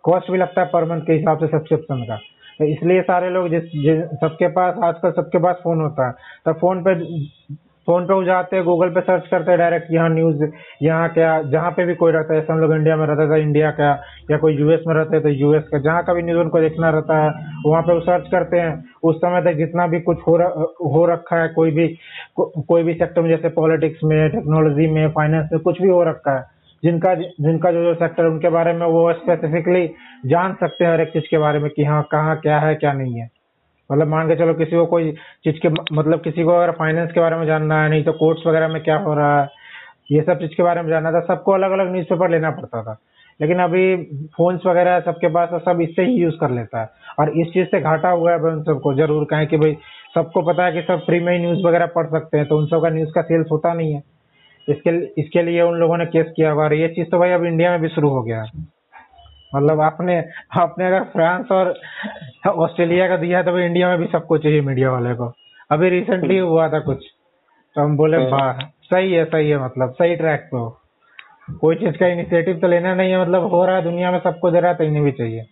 [0.03, 2.15] कॉस्ट भी लगता है पर मंथ के हिसाब से सब्सक्रिप्शन का।
[2.59, 6.13] तो इसलिए सारे लोग जिस, जिस सबके पास आजकल सबके पास फ़ोन होता है।
[6.45, 6.95] तो फ़ोन पे
[7.87, 10.43] फ़ोन पे जाते हैं गूगल पे सर्च करते हैं डायरेक्ट यहाँ न्यूज़
[10.83, 13.41] यहाँ क्या जहाँ पे भी कोई रहता है जैसे हम लोग इंडिया में रहते थे
[13.41, 13.89] इंडिया का
[14.31, 16.89] या कोई यूएस में रहते हैं तो यूएस का जहाँ का भी न्यूज़ उनको देखना
[16.89, 17.29] रहता है
[17.65, 20.43] वहाँ पे वो सर्च करते हैं। उस समय तक जितना भी कुछ हो र,
[20.85, 21.87] हो रखा है कोई भी
[22.35, 26.03] को, कोई भी सेक्टर में जैसे पॉलिटिक्स में टेक्नोलॉजी में फाइनेंस में कुछ भी हो
[26.03, 26.45] रखा है
[26.83, 29.87] जिनका जिनका जो जो सेक्टर उनके बारे में वो स्पेसिफिकली
[30.29, 32.93] जान सकते हैं हर एक चीज़ के बारे में कि हाँ कहाँ क्या है क्या
[32.93, 33.29] नहीं है।
[33.93, 35.11] मतलब मान के चलो किसी को कोई
[35.45, 38.47] चीज़ के मतलब किसी को अगर फाइनेंस के बारे में जानना है नहीं तो कोर्ट्स
[38.47, 39.47] वगैरह में क्या हो रहा है
[40.11, 42.97] ये सब चीज़ के बारे में जानना था सबको अलग अलग न्यूज़पेपर लेना पड़ता था।
[43.39, 43.95] लेकिन अभी
[44.37, 47.67] फोन्स वगैरह सबके पास है, सब इससे ही यूज़ कर लेता है। और इस चीज़
[47.67, 49.77] से घाटा हुआ है उन सबको ज़रूर कहें कि भाई
[50.15, 52.65] सबको पता है कि सब फ्री में ही न्यूज़ वगैरह पढ़ सकते हैं तो उन
[52.67, 54.01] सबका न्यूज़ का सेल्स होता नहीं है।
[54.67, 54.89] इसके
[55.21, 57.71] इसके लिए उन लोगों ने केस किया हुआ और ये चीज़ तो भाई अब इंडिया
[57.71, 58.51] में भी शुरू हो गया है।
[59.53, 60.17] मतलब आपने
[60.57, 61.73] आपने अगर फ्रांस और
[62.47, 65.33] ऑस्ट्रेलिया का दिया तो इंडिया में भी सबको चाहिए मीडिया वाले को
[65.71, 67.05] अभी रिसेंटली हम्म। हुआ था कुछ
[67.75, 70.69] तो हम बोले हाँ। वाह सही है सही है मतलब सही ट्रैक पे हो
[71.59, 74.51] कोई चीज़ का इनिशिएटिव तो लेना नहीं है मतलब हो रहा है दुनिया में सबको
[74.51, 75.45] दे रहा है तो इन्हें भी चाहिए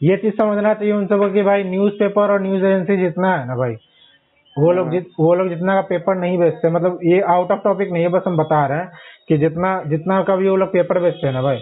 [0.00, 3.46] ये चीज़ समझना चाहिए उन सबको कि भाई न्यूज़ पेपर और न्यूज़ एजेंसी जितना है
[3.46, 3.76] ना भाई
[4.56, 7.60] वो लोग हाँ। जित वो लोग जितना का पेपर नहीं बेचते मतलब ये आउट ऑफ़
[7.64, 8.90] टॉपिक नहीं है बस हम बता रहे हैं
[9.28, 11.60] कि जितना जितना का भी वो लोग पेपर बेचते हैं ना भाई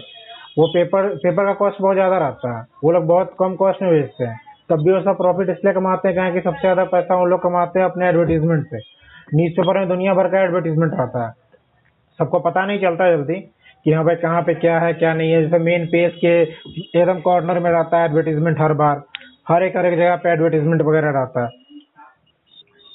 [0.59, 3.91] वो पेपर पेपर का कॉस्ट बहुत ज़्यादा रहता है। वो लोग बहुत कम कॉस्ट में
[3.91, 7.25] बेचते हैं। तब भी सब प्रॉफिट इसलिए कमाते हैं क्या कि सबसे ज़्यादा पैसा वो
[7.25, 8.77] लोग कमाते हैं अपने एडवर्टीजमेंट से।
[9.35, 11.31] न्यूज़ पेपर में दुनिया भर का एडवर्टीजमेंट रहता है।
[12.19, 13.35] सबको पता नहीं चलता जल्दी
[13.85, 17.19] कि हाँ भाई कहाँ पे क्या है, क्या नहीं है। जैसे मेन पेज के एकदम
[17.19, 19.03] कॉर्नर में रहता है एडवर्टीजमेंट हर बार।
[19.49, 21.68] हर एक हर एक जगह पे एडवर्टीजमेंट वगैरह रहता है।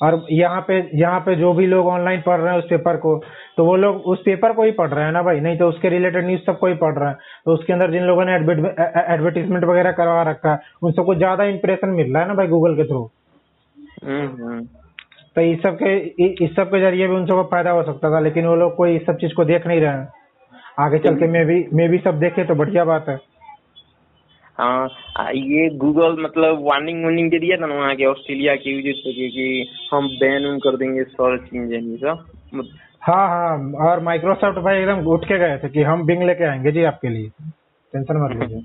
[0.00, 3.16] और यहाँ पे यहाँ पे जो भी लोग ऑनलाइन पढ़ रहे हैं उस पेपर को
[3.56, 5.40] तो वो लोग उस पेपर को ही पढ़ रहे हैं ना भाई?
[5.40, 8.24] नहीं तो उसके रिलेटेड न्यूज़ सबको ही पढ़ रहे हैं। तो उसके अंदर जिन लोगों
[8.24, 12.46] ने एडवर्टीजमेंट वगैरह करवा रखा है उन सबको ज़्यादा इंप्रेशन मिल रहा है ना भाई
[12.48, 13.02] गूगल के थ्रू
[14.04, 14.64] हम्म, हम्म।
[15.36, 15.96] तो इस सब के
[16.44, 18.96] इस सब के ज़रिए भी उन सबको फ़ायदा हो सकता था लेकिन वो लोग कोई
[18.96, 20.08] इस सब चीज़ को देख नहीं रहे हैं।
[20.80, 23.16] आगे चल के मैं भी मैं भी सब देखे तो बढ़िया बात है।
[24.58, 24.88] हाँ
[25.34, 29.28] ये गूगल मतलब वार्निंग वार्निंग दे दिया था ना वहाँ के ऑस्ट्रेलिया के यूज़र से
[29.30, 32.26] कि हम बैन उन कर देंगे सर्च इंजन ये सब।
[33.02, 36.72] हाँ हाँ और माइक्रोसॉफ्ट भाई एकदम उठ के गए थे कि हम बिंग लेके आएँगे
[36.72, 37.28] जी आपके लिए।
[37.92, 38.60] टेंशन मत लीजिए।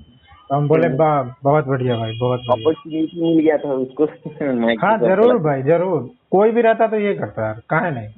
[0.48, 0.88] तो हम बोले
[1.44, 4.04] बहुत बढ़िया भाई बहुत अपॉर्चुनिटी मिल गया था उसको।
[4.86, 8.08] हाँ ज़रूर भाई ज़रूर। कोई भी रहता तो ये करता है कहा नहीं?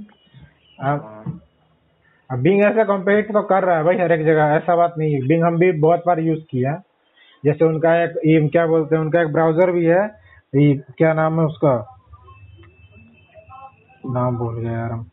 [0.80, 1.40] अब
[2.30, 5.14] अब बिंग ऐसे कॉम्पेट तो कर रहा है भाई हर एक जगह ऐसा बात नहीं
[5.14, 6.82] है। बिंग हम भी बहुत बार यूज़ किया।
[7.42, 10.04] जैसे उनका एक ये क्या बोलते हैं उनका एक ब्राउज़र भी है।
[10.52, 11.74] ये क्या नाम है उसका?
[14.06, 15.04] नाम भूल गया यार हम।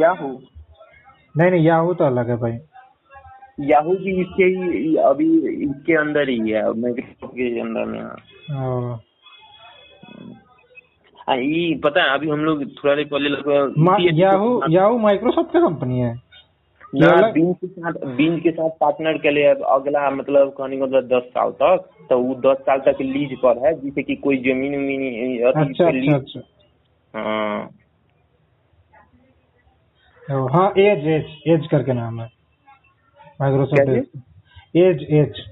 [0.00, 0.28] याहू
[1.34, 2.58] नहीं नहीं याहू तो अलग है भाई।
[3.60, 5.26] याहू भी इसके ही अभी
[5.64, 8.00] इसके अंदर ही है माइक्रोसॉफ्ट के अंदर में
[11.28, 15.60] हाँ ये पता है अभी हम लोग थोड़ा देर पहले लगभग याहू याहू माइक्रोसॉफ्ट का
[15.60, 16.14] कंपनी है।
[16.94, 21.22] बीन के साथ बीन के साथ पार्टनर के लिए अगला मतलब कहने का मतलब दस
[21.30, 25.42] साल तक तो वो दस साल तक लीज पर है जिसे कि कोई ज़मीन उमीन
[25.46, 26.40] अच्छा अच्छा अच्छा।
[27.14, 27.70] हाँ।
[30.48, 32.28] हाँ एज एज एज करके नाम है।
[33.40, 33.88] Microsoft
[34.76, 35.44] Edge Edge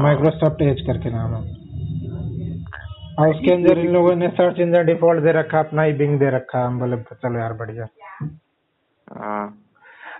[0.00, 1.56] Microsoft Edge करके नाम है।
[3.18, 6.30] और उसके अंदर इन लोगों ने सर्च इंजन डिफ़ॉल्ट दे रखा अपना ही बिंग दे
[6.30, 7.86] रखा हम बोले चलो यार बढ़िया।
[9.08, 9.64] हाँ।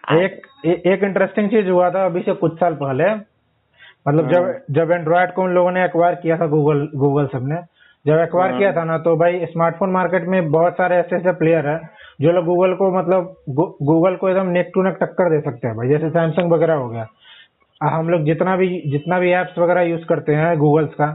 [0.08, 3.14] एक ए, एक इंटरेस्टिंग चीज़ हुआ था अभी से कुछ साल पहले।
[4.08, 7.56] मतलब जब हाँ। जब एंड्रॉयड को उन लोगों ने एक्वायर किया था गूगल गूगल सबने
[8.06, 11.32] जब एक्वायर किया हाँ। था ना तो भाई स्मार्टफ़ोन मार्केट में बहुत सारे ऐसे ऐसे
[11.32, 11.78] प्लेयर है
[12.20, 13.34] जो लोग गूगल को मतलब
[13.82, 16.88] गूगल को एकदम नेक टू नेक टक्कर दे सकते हैं भाई। जैसे सैमसंग वगैरह हो
[16.88, 17.06] गया।
[17.80, 21.06] हम लोग जितना भी जितना भी एप्स वगैरह यूज़ करते हैं गूगल्स का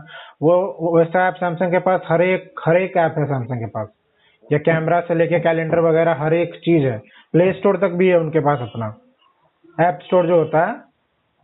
[0.42, 0.54] वो
[0.98, 3.88] वैसा ऐप सैमसंग के पास हर एक हर एक ऐप है सैमसंग के पास।
[4.52, 7.02] या कैमरा से लेके कैलेंडर वगैरह हर एक चीज़ है।
[7.34, 8.96] प्ले स्टोर तक भी है उनके पास अपना।
[9.80, 10.76] ऐप स्टोर जो होता है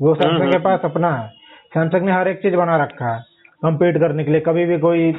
[0.01, 1.27] वो सैमसंग हम्म, के हम्म। पास अपना है।
[1.73, 3.21] सैमसंग ने हर एक चीज़ बना रखा है।
[3.63, 5.09] कम्पीट करने के लिए कभी भी कोई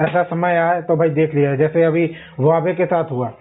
[0.00, 3.32] ऐसा समय आए तो भाई देख लिया। जैसे अभी वावे के साथ हुआ।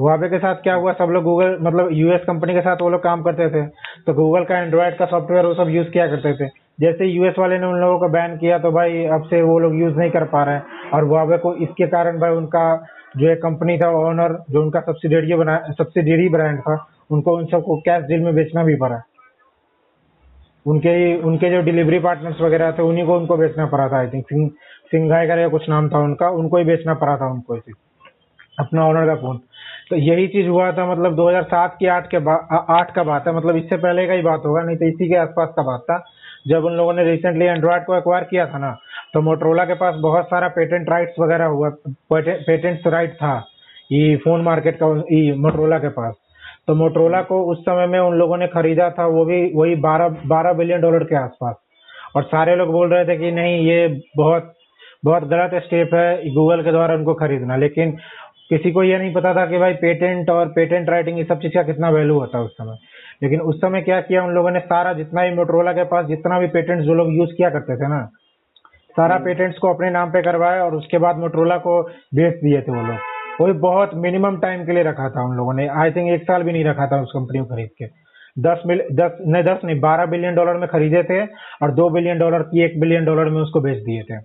[0.00, 0.92] वावे के साथ क्या हुआ?
[0.92, 3.66] सब लोग गूगल मतलब यूएस कंपनी के साथ वो लोग काम करते थे।
[4.06, 7.58] तो गूगल का एंड्रॉयड का सॉफ्टवेयर वो सब यूज़ किया करते थे। जैसे यूएस वाले
[7.58, 10.24] ने उन लोगों को बैन किया तो भाई अब से वो लोग यूज़ नहीं कर
[10.26, 12.64] पा रहे हैं। और वावे को इसके कारण भाई उनका
[13.16, 16.76] जो एक कंपनी था ओनर जो उनका सब्सिडेरी बना सब्सिडेरी ब्रांड था,
[17.10, 19.00] उनको उन सबको कैश डील में बेचना भी पड़ा।
[20.66, 24.24] उनके उनके जो डिलीवरी पार्टनर्स वगैरह थे, उन्हीं को उनको बेचना पड़ा था आई थिंक
[24.26, 24.48] सिंह,
[24.90, 27.72] सिंघाई का कुछ नाम था उनका, उनको ही बेचना पड़ा था उनको इसी
[28.60, 29.40] अपना ओनर का फ़ोन
[29.90, 32.16] तो यही चीज़ हुआ था मतलब 2007 की आठ के
[32.72, 35.16] आठ का बात है मतलब इससे पहले का ही बात होगा, नहीं तो इसी के
[35.18, 35.96] आसपास का बात था।
[36.44, 38.70] जब उन लोगों ने रिसेंटली एंड्रॉयड को एक्वायर किया था ना
[39.14, 41.68] तो मोटरोला के पास बहुत सारा पेटेंट राइट्स वगैरह हुआ
[42.12, 43.32] पेटेंट राइट था,
[43.92, 46.14] ये फ़ोन मार्केट का, ये मोटरोला के पास।
[46.66, 50.16] तो मोटरोला को उस समय में उन लोगों ने खरीदा था, वो भी वही बारह
[50.26, 51.56] बारह बिलियन डॉलर के आसपास।
[52.16, 54.54] और सारे लोग बोल रहे थे कि नहीं, ये बहुत
[55.04, 57.96] बहुत गलत स्टेप है गूगल के द्वारा उनको खरीदना। लेकिन
[58.50, 61.52] किसी को ये नहीं पता था कि भाई पेटेंट और पेटेंट राइटिंग ये सब चीज़
[61.54, 62.76] का कितना वैल्यू होता है उस समय।
[63.22, 64.60] लेकिन उस समय क्या किया उन लोगों ने?
[64.60, 67.88] सारा जितना भी मोटरोला के पास जितना भी पेटेंट जो लोग यूज़ किया करते थे
[67.88, 68.00] ना
[68.94, 71.80] सारा पेटेंट्स हम्म। को अपने नाम पे करवाया और उसके बाद मोटरोला को
[72.14, 72.96] बेच दिए थे वो लोग।
[73.40, 76.42] वो बहुत मिनिमम टाइम के लिए रखा था उन लोगों ने। आई थिंक एक साल
[76.42, 77.86] भी नहीं रखा था उस कंपनी को खरीद के।
[78.36, 81.22] दस मिल दस नहीं दस नहीं बारह बिलियन डॉलर में खरीदे थे
[81.62, 84.18] और दो बिलियन डॉलर की एक बिलियन डॉलर में उसको बेच दिए थे।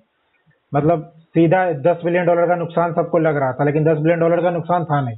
[0.73, 4.41] मतलब सीधा दस बिलियन डॉलर का नुकसान सबको लग रहा था लेकिन दस बिलियन डॉलर
[4.41, 5.17] का नुकसान था नहीं।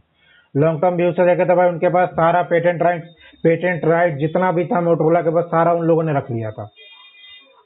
[0.56, 3.04] लॉन्ग टर्म व्यू से देखे तो भाई उनके पास सारा पेटेंट राइट
[3.44, 6.70] पेटेंट राइट जितना भी था मोटरोला के पास, सारा उन लोगों ने रख लिया था।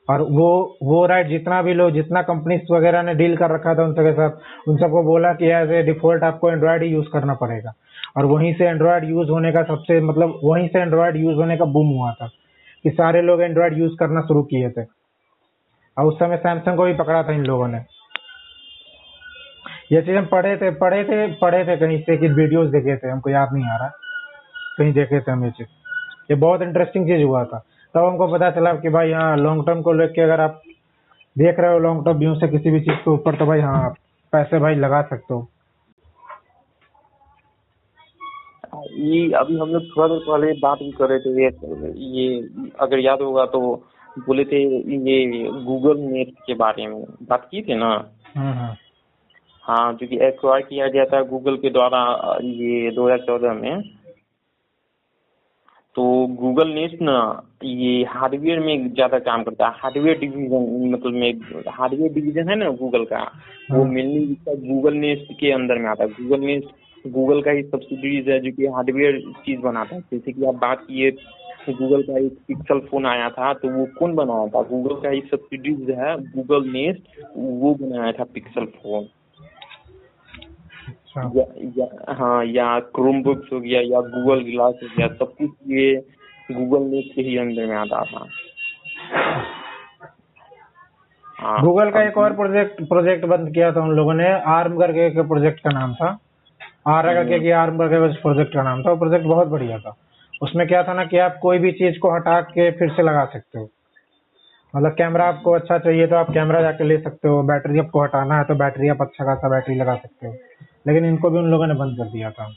[0.10, 3.84] और वो वो राइट जितना भी लोग, जितना कंपनीज़ वगैरह ने डील कर रखा था
[3.84, 4.32] उन सबके साथ,
[4.68, 7.74] उन सबको बोला कि एज ए डिफ़ॉल्ट आपको एंड्रॉयड ही यूज़ करना पड़ेगा।
[8.18, 11.66] और वहीं से एंड्रॉयड यूज़ होने का सबसे मतलब वहीं से एंड्रॉयड यूज़ होने का
[11.66, 12.28] बूम हुआ था
[12.84, 14.82] कि सारे लोग एंड्रॉयड यूज़ करना शुरू किए थे।
[15.98, 17.78] और उस समय सैमसंग को भी पकड़ा था इन लोगों ने।
[19.92, 23.10] ये चीज़ हम पढ़े थे पढ़े थे पढ़े थे कहीं से कि वीडियोस देखे थे,
[23.10, 23.92] हमको याद नहीं आ रहा।
[24.78, 25.68] कहीं देखे थे हम ये चीज़।
[26.32, 27.58] ये बहुत इंटरेस्टिंग चीज़ हुआ था।
[27.96, 30.62] तब हमको पता चला कि भाई हाँ लॉन्ग टर्म को लेके अगर आप
[31.36, 33.90] देख रहे हो लॉन्ग टर्म व्यू से किसी भी चीज़ के ऊपर तो भाई हाँ
[34.34, 35.48] पैसे भाई लगा सकते हो।
[38.94, 41.50] ये अभी हम लोग थोड़ा देर पहले बात भी कर रहे थे ये,
[42.18, 43.60] ये अगर याद होगा तो
[44.18, 44.62] बोले थे
[45.08, 47.90] ये गूगल नेट के बारे में बात की थी ना।
[49.64, 52.02] हाँ क्योंकि एक्वायर किया गया था गूगल के द्वारा
[52.44, 54.01] ये 2014 में।
[55.96, 56.04] तो
[56.40, 57.14] गूगल नेस्ट ना
[57.66, 62.70] ये हार्डवेयर में ज़्यादा काम करता है। हार्डवेयर डिवीज़न मतलब में हार्डवेयर डिवीज़न है ना
[62.82, 63.20] गूगल का
[63.72, 68.30] वो मेनली गूगल नेस्ट के अंदर में आता है। गूगल नेस्ट गूगल का ही सब्सिडीज
[68.30, 71.12] है जो कि हार्डवेयर चीज़ बनाता है। जैसे कि आप बात किए
[71.70, 74.62] गूगल का एक पिक्सल फ़ोन आया था तो वो कौन बनाया था?
[74.64, 79.08] गूगल का ही सब्सिडीज है गूगल नेस्ट वो बनाया था पिक्सल फ़ोन
[81.18, 81.46] या,
[81.78, 85.96] या हाँ या क्रोम बुक्स हो गया या गूगल ग्लास हो गया सब कुछ ये
[86.52, 88.28] गूगल नेट के ही अंदर में आता था।
[91.42, 95.08] हाँ। गूगल का एक और प्रोजेक्ट प्रोजेक्ट बंद किया था उन लोगों ने आर्म करके
[95.08, 96.18] एक प्रोजेक्ट का नाम था।
[96.88, 99.96] आर करके कि आर्म करके उस प्रोजेक्ट का नाम था वो प्रोजेक्ट बहुत बढ़िया था।
[100.44, 103.26] उसमें क्या था ना कि आप कोई भी चीज़ को हटा के फिर से लगा
[103.26, 103.70] सकते हो।
[104.76, 108.38] मतलब कैमरा आपको अच्छा चाहिए तो आप कैमरा जाके ले सकते हो बैटरी आपको हटाना
[108.38, 110.34] है तो बैटरी आप अच्छा खासा बैटरी लगा सकते हो।
[110.88, 112.54] लेकिन इनको भी उन लोगों ने बंद कर दिया था।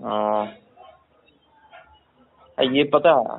[0.00, 0.52] हाँ।
[2.72, 3.38] ये पता है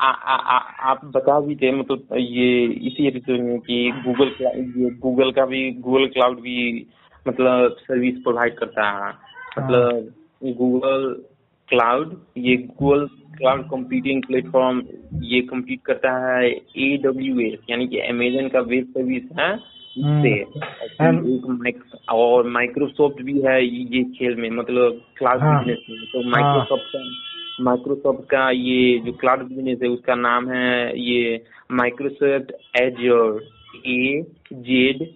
[0.00, 0.58] आ, आ, आ,
[0.90, 3.76] आप बता भी थे मतलब ये इसी एपिसोड में कि
[4.06, 4.32] गूगल
[4.80, 6.86] ये गूगल का भी गूगल क्लाउड भी
[7.28, 9.12] मतलब सर्विस प्रोवाइड करता है।
[9.58, 10.14] मतलब
[10.58, 11.24] गूगल
[11.68, 13.06] क्लाउड ये गूगल
[13.36, 14.82] क्लाउड कंप्यूटिंग प्लेटफॉर्म
[15.22, 19.50] ये कंप्लीट करता है ए डब्ल्यू एस यानी कि अमेजन का वेब सर्विस है।
[19.98, 26.30] एक माइक- और माइक्रोसॉफ्ट भी है ये खेल में मतलब क्लाउड हाँ। बिज़नेस में। तो
[26.30, 33.40] माइक्रोसॉफ्ट का माइक्रोसॉफ्ट का ये जो क्लाउड बिज़नेस है उसका नाम है ये Microsoft Azure
[33.86, 35.06] A Z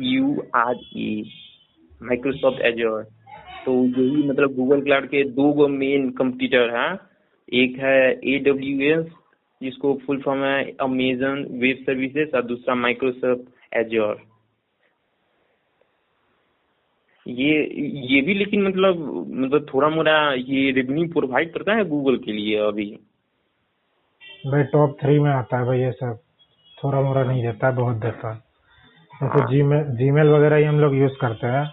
[0.00, 1.30] U R E
[2.02, 3.02] Microsoft Azure
[3.66, 6.98] तो यही मतलब गूगल क्लाउड के दो गो मेन कंप्यूटर है।
[7.62, 9.06] एक है ए डब्ल्यू एस
[9.62, 13.42] जिसको फुल फॉर्म है अमेजन वेब सर्विसेज़ और दूसरा माइक्रोसॉफ्ट
[13.72, 14.22] एजर
[17.26, 17.64] ये
[18.08, 18.98] ये भी लेकिन मतलब
[19.28, 22.86] मतलब थोड़ा मोड़ा ये रेवेन्यू प्रोवाइड करता है गूगल के लिए अभी?
[24.46, 26.18] भाई टॉप थ्री में आता है भाई ये सब।
[26.84, 28.38] थोड़ा मोड़ा नहीं देता है बहुत देता है।
[29.22, 31.66] जैसे जीमेल जीमेल वगैरह ही हम लोग यूज़ करते हैं।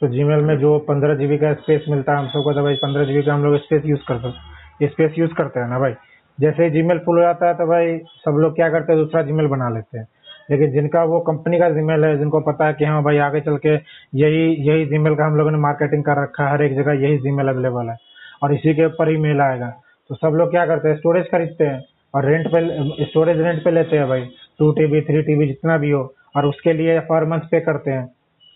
[0.00, 3.04] तो जीमेल में जो पंद्रह जीबी का स्पेस मिलता है हम सबको तो भाई पंद्रह
[3.04, 5.92] जीबी का हम लोग स्पेस यूज़ करते स्पेस यूज़ करते हैं ना भाई।
[6.38, 9.22] जैसे ही जीमेल फुल हो जाता है तो भाई सब लोग क्या करते हैं दूसरा
[9.22, 10.06] जीमेल बना लेते हैं।
[10.50, 13.56] लेकिन जिनका वो कंपनी का जीमेल है, जिनको पता है कि हाँ भाई आगे चल
[13.56, 13.74] के
[14.14, 17.18] यही यही जीमेल का हम लोगों ने मार्केटिंग कर रखा है, हर एक जगह यही
[17.18, 17.96] जीमेल अवेलेबल है।
[18.42, 19.70] और इसी के ऊपर ही मेल आएगा।
[20.08, 20.96] तो सब लोग क्या करते हैं?
[20.96, 21.84] स्टोरेज खरीदते हैं
[22.14, 24.20] और रेंट पे स्टोरेज रेंट पे लेते हैं भाई।
[24.58, 28.08] टू टीबी थ्री टीबी जितना भी हो। और उसके लिए पर मंथ पे करते हैं।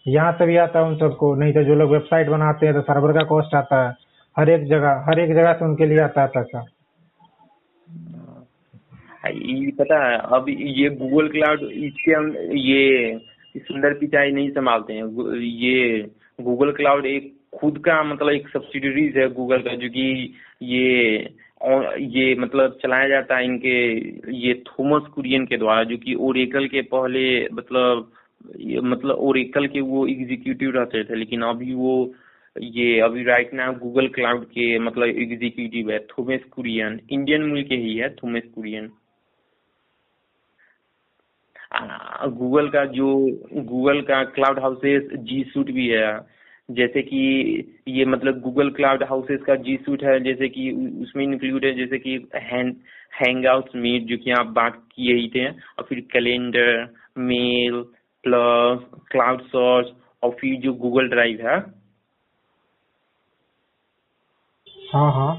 [0.06, 2.80] यहाँ से भी आता है उन सबको। नहीं तो जो लोग वेबसाइट बनाते हैं तो
[2.80, 3.94] सर्वर का कॉस्ट आता है।
[4.38, 6.64] हर एक जगह, हर एक जगह से उनके लिए आता है पैसा।
[9.26, 13.18] ये पता है, अब ये गूगल क्लाउड इसके हम, ये
[13.56, 15.04] सुंदर पिचाई नहीं संभालते हैं।
[15.38, 16.02] ये
[16.38, 22.34] गूगल क्लाउड एक खुद का मतलब एक सब्सिडरीज है गूगल का, जो कि ये ये
[22.34, 23.76] मतलब चलाया जाता है इनके,
[24.36, 27.22] ये थॉमस कुरियन के द्वारा, जो कि ओरेकल के पहले
[27.52, 28.10] मतलब
[28.60, 31.94] ये मतलब ओरेकल के वो एग्जीक्यूटिव रहते थे, लेकिन अभी वो,
[32.56, 37.76] ये अभी राइट नाउ गूगल क्लाउड के मतलब एग्जीक्यूटिव है, थोमस कुरियन, इंडियन मूल के
[37.76, 38.90] ही है, थोमस कुरियन।
[42.28, 43.06] गूगल का जो
[43.54, 46.34] गूगल का क्लाउड हाउसेस जी सूट भी है।
[46.70, 47.18] जैसे कि
[47.88, 50.70] ये मतलब गूगल क्लाउड हाउसेस का जी सूट है जैसे कि
[51.02, 52.72] उसमें इंक्लूड है जैसे कि हैंग
[53.20, 57.82] हैंगआउट्स मीट जो कि आप बात किए ही थे और फिर calendar mail
[58.24, 59.88] plus cloud source
[60.22, 61.58] और फिर जो गूगल ड्राइव है।
[64.94, 65.34] हाँ हाँ।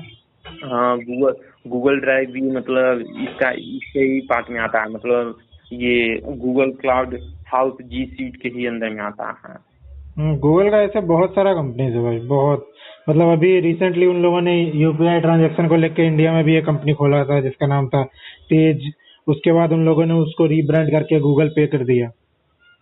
[0.46, 1.36] हाँ गूगल
[1.68, 5.38] गूगल ड्राइव भी मतलब इसका इससे ही पार्ट में आता है। मतलब
[5.72, 11.02] ये Google Cloud house G Suite के ही अंदर में आता है। गूगल का ऐसे
[11.02, 12.72] बहुत सारा कंपनीज़ है भाई बहुत।
[13.10, 16.94] मतलब अभी रिसेंटली उन लोगों ने यूपीआई ट्रांजेक्शन को लेकर इंडिया में भी एक कंपनी
[16.94, 18.04] खोला था जिसका नाम था
[18.50, 18.92] तेज
[19.28, 22.10] उसके बाद उन लोगों ने उसको रीब्रांड करके गूगल पे कर दिया।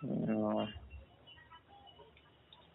[0.03, 0.67] हाँ।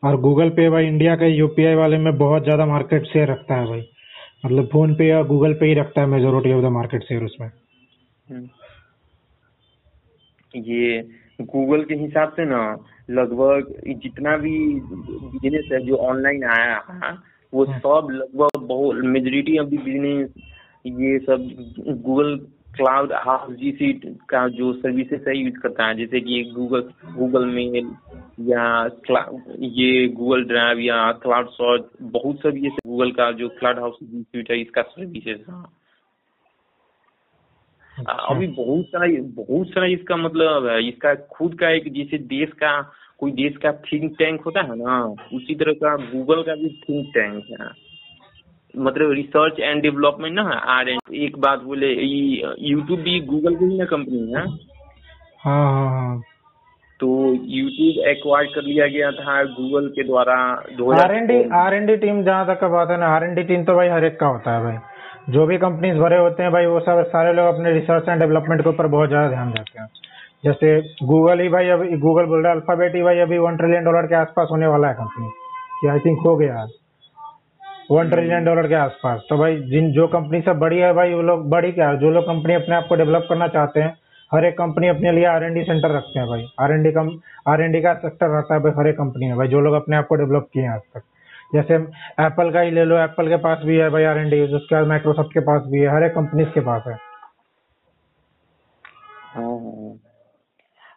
[0.03, 3.67] और गूगल पे भाई इंडिया के यूपीआई वाले में बहुत ज़्यादा मार्केट शेयर रखता है
[3.67, 3.83] भाई।
[4.47, 7.49] मतलब फ़ोन पे या गूगल पे ही रखता है majority of the market share उसमें।
[7.49, 8.49] हम्म।
[10.57, 11.01] ये
[11.41, 12.61] गूगल के हिसाब से ना
[13.11, 13.73] लगभग
[14.03, 17.17] जितना भी बिज़नेस है जो ऑनलाइन आया है
[17.53, 20.31] वो हाँ। सब लगभग बहुत मेजोरिटी ऑफ़ द बिज़नेस
[20.87, 21.49] ये सब
[22.05, 22.37] गूगल
[22.77, 23.93] क्लाउड हाउस जीसी
[24.29, 27.91] का जो सर्विसेज़ है यूज़ करता है जैसे कि गूगल गूगल मेल
[28.41, 28.85] या
[29.61, 34.45] ये गूगल ड्राइव या क्लाउड सर्च बहुत सब ये गूगल का जो क्लाउड हाउस जीसी
[34.51, 35.78] है इसका सर्विसेज़ है।
[37.99, 42.81] अभी बहुत सारा बहुत सारा इसका मतलब इसका खुद का एक जैसे देश का
[43.19, 47.07] कोई देश का थिंक टैंक होता है ना उसी तरह का गूगल का भी थिंक
[47.15, 47.69] टैंक है।
[48.75, 50.43] मतलब रिसर्च एंड डेवलपमेंट ना
[50.75, 54.43] आर एंड एक बात बोले यूट्यूब भी गूगल की ही ना कंपनी है?
[55.45, 56.21] हाँ हाँ हाँ।
[57.01, 60.35] तो यूट्यूब एक्वायर कर लिया गया था गूगल के द्वारा
[61.03, 63.43] R D R N D team जहाँ तक का बात है ना आर एन डी
[63.43, 64.77] टीम तो भाई हर एक का होता है भाई।
[65.29, 68.63] जो भी कंपनीज़ भरे होते हैं भाई, वो सब सारे लोग अपने रिसर्च एंड डेवलपमेंट
[68.63, 69.89] के ऊपर बहुत ज़्यादा ध्यान देते हैं।
[70.45, 73.85] जैसे गूगल ही भाई, अभी गूगल बोल रहा है अल्फ़ाबेट ही भाई, अभी वन ट्रिलियन
[73.85, 75.29] डॉलर के आसपास होने वाला है कंपनी
[75.81, 76.71] कि आई थिंक हो गया। आज
[77.91, 81.23] वन ट्रिलियन डॉलर के आसपास। तो भाई, जिन, जो कंपनी सब बड़ी है भाई, वो
[81.23, 83.95] लोग बड़ी क्या, जो लोग कंपनी अपने आप को डेवलप करना चाहते हैं,
[84.33, 87.81] हर एक कंपनी अपने लिए आर डी सेंटर रखते हैं भाई। आर एन आर एन
[87.83, 90.15] का सेक्टर रहता है भाई, हर एक कंपनी में, भाई, जो लोग अपने आप को
[90.15, 91.03] डेवलप किए हैं आज तक।
[91.53, 91.75] जैसे
[92.25, 94.75] एप्पल का ही ले लो एप्पल के पास भी है भाई आर एन डी उसके
[94.75, 96.97] बाद माइक्रोसॉफ्ट के पास भी है हर एक कंपनी के पास है।
[99.35, 99.99] हाँ,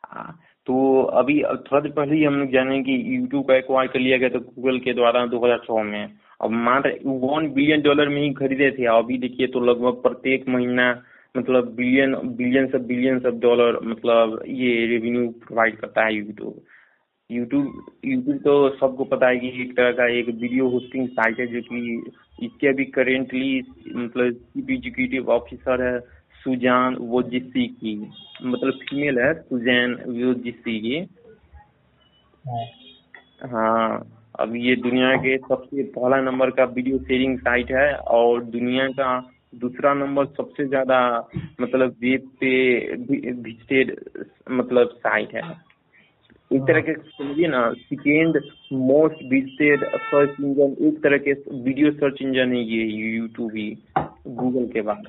[0.04, 4.18] हाँ। तो अभी थोड़ा देर पहले ही हम जाने कि यूट्यूब का एक्वायर कर लिया
[4.18, 6.04] गया था गूगल के द्वारा 2006 में।
[6.42, 10.92] अब मात्र वन बिलियन डॉलर में ही खरीदे थे अभी देखिए तो लगभग प्रत्येक महीना
[11.36, 16.54] मतलब बिलियन बिलियन सब बिलियन सब डॉलर मतलब ये रेवेन्यू प्रोवाइड करता है यूट्यूब
[17.32, 17.66] यूट्यूब
[18.06, 21.62] यूट्यूब तो सबको पता है कि एक तरह का एक वीडियो होस्टिंग साइट है जो
[21.62, 26.00] कि इसके अभी करेंटली मतलब चीफ एग्जीक्यूटिव ऑफिसर है
[26.42, 27.96] सुजान वो जिस्सी की।
[28.44, 31.00] मतलब फीमेल है सुजैन वो जिस्सी की।
[33.48, 34.08] हाँ।
[34.40, 39.10] अब ये दुनिया के सबसे पहला नंबर का वीडियो शेयरिंग साइट है और दुनिया का
[39.56, 41.00] दूसरा नंबर सबसे ज़्यादा
[41.62, 42.54] मतलब वेब पे
[42.96, 43.96] विजिटेड
[44.52, 45.42] मतलब साइट है।
[46.52, 48.38] एक तरह के समझिए ना second
[48.74, 51.34] most visited search engine एक तरह के
[51.64, 52.84] वीडियो सर्च इंजन है ये
[53.18, 53.68] यूट्यूब ही
[54.28, 55.04] गूगल के बाद।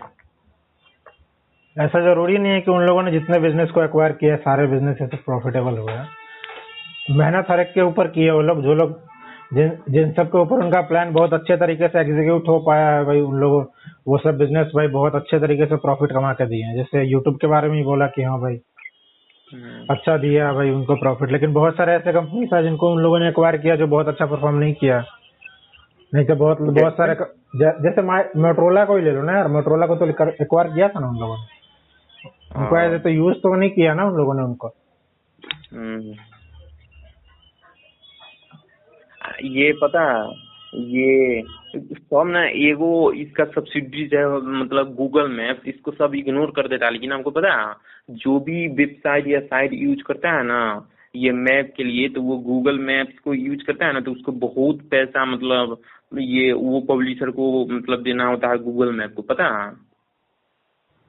[1.76, 4.98] ऐसा ज़रूरी नहीं है कि उन लोगों ने जितने बिज़नेस को एक्वायर किया सारे बिज़नेस
[5.02, 6.08] ऐसे प्रॉफिटेबल हुए हैं।
[7.10, 9.00] मेहनत हर एक के ऊपर की है वो लोग, जो लोग,
[9.54, 13.04] जिन जिन सब के ऊपर उनका प्लान बहुत अच्छे तरीके से एग्जीक्यूट हो पाया है
[13.04, 13.64] भाई, उन लोगों,
[14.08, 17.36] वो सब बिज़नेस भाई बहुत अच्छे तरीके से प्रॉफिट कमा के दिए हैं। जैसे यूट्यूब
[17.36, 18.60] के बारे में ही बोला कि हाँ भाई
[19.90, 23.28] अच्छा दिया भाई उनको प्रॉफिट लेकिन बहुत सारे ऐसे कंपनी था जिनको उन लोगों ने
[23.28, 25.02] एक्वायर किया जो बहुत अच्छा परफॉर्म नहीं किया।
[26.12, 27.14] नहीं तो बहुत बहुत सारे
[27.82, 31.08] जैसे मोटरोला को ही ले लो ना यार। मोटरोला को तो एक्वायर किया था ना
[31.08, 31.44] उन लोगों ने।
[32.56, 34.68] उनको हाँ। ऐसे तो यूज़ तो नहीं किया ना उन लोगों ने उनको।
[35.72, 36.14] हम्म।
[39.52, 40.02] ये पता
[40.74, 41.42] ये
[41.74, 44.26] सब ना एगो इसका सब्सिडीज है
[44.60, 47.74] मतलब गूगल मैप इसको सब इग्नोर कर देता है। लेकिन आपको पता है
[48.10, 52.36] जो भी वेबसाइट या साइट यूज़ करता है ना ये मैप के लिए तो वो
[52.38, 55.76] गूगल मैप्स को यूज़ करता है ना तो उसको बहुत पैसा मतलब
[56.18, 59.70] ये वो पब्लिशर को मतलब देना होता है गूगल मैप को पता है?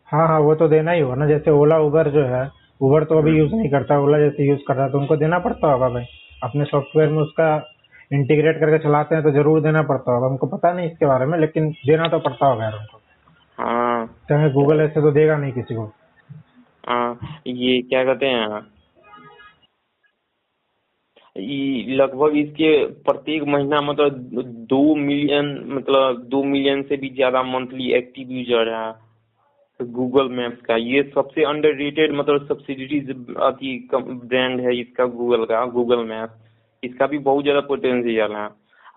[0.10, 2.50] हाँ हाँ वो तो देना ही होगा ना जैसे ओला उबर जो है
[2.82, 5.40] उबर तो अभी यूज़ नहीं करता ओला जैसे यूज़ कर रहा है तो उनको देना
[5.40, 6.06] पड़ता होगा भाई।
[6.44, 7.56] अपने सॉफ्टवेयर में उसका
[8.14, 11.40] इंटीग्रेट करके चलाते हैं तो ज़रूर देना पड़ता होगा हमको पता नहीं इसके बारे में
[11.40, 13.02] लेकिन देना तो पड़ता होगा यार उनको।
[13.58, 15.92] हाँ। चाहे गूगल ऐसे तो देगा नहीं किसी को।
[16.84, 18.62] हाँ ये क्या कहते हैं?
[21.90, 22.72] लगभग इसके
[23.04, 24.18] प्रत्येक महीना मतलब
[24.70, 28.92] दो मिलियन मतलब दो मिलियन से भी ज़्यादा मंथली एक्टिव यूज़र है।
[29.80, 35.66] गूगल मैप्स का, ये सबसे अंडर रेटेड मतलब सब्सिडीज अति ब्रांड है इसका गूगल का
[35.74, 36.40] गूगल मैप
[36.84, 38.48] इसका भी बहुत ज़्यादा पोटेंशियल है।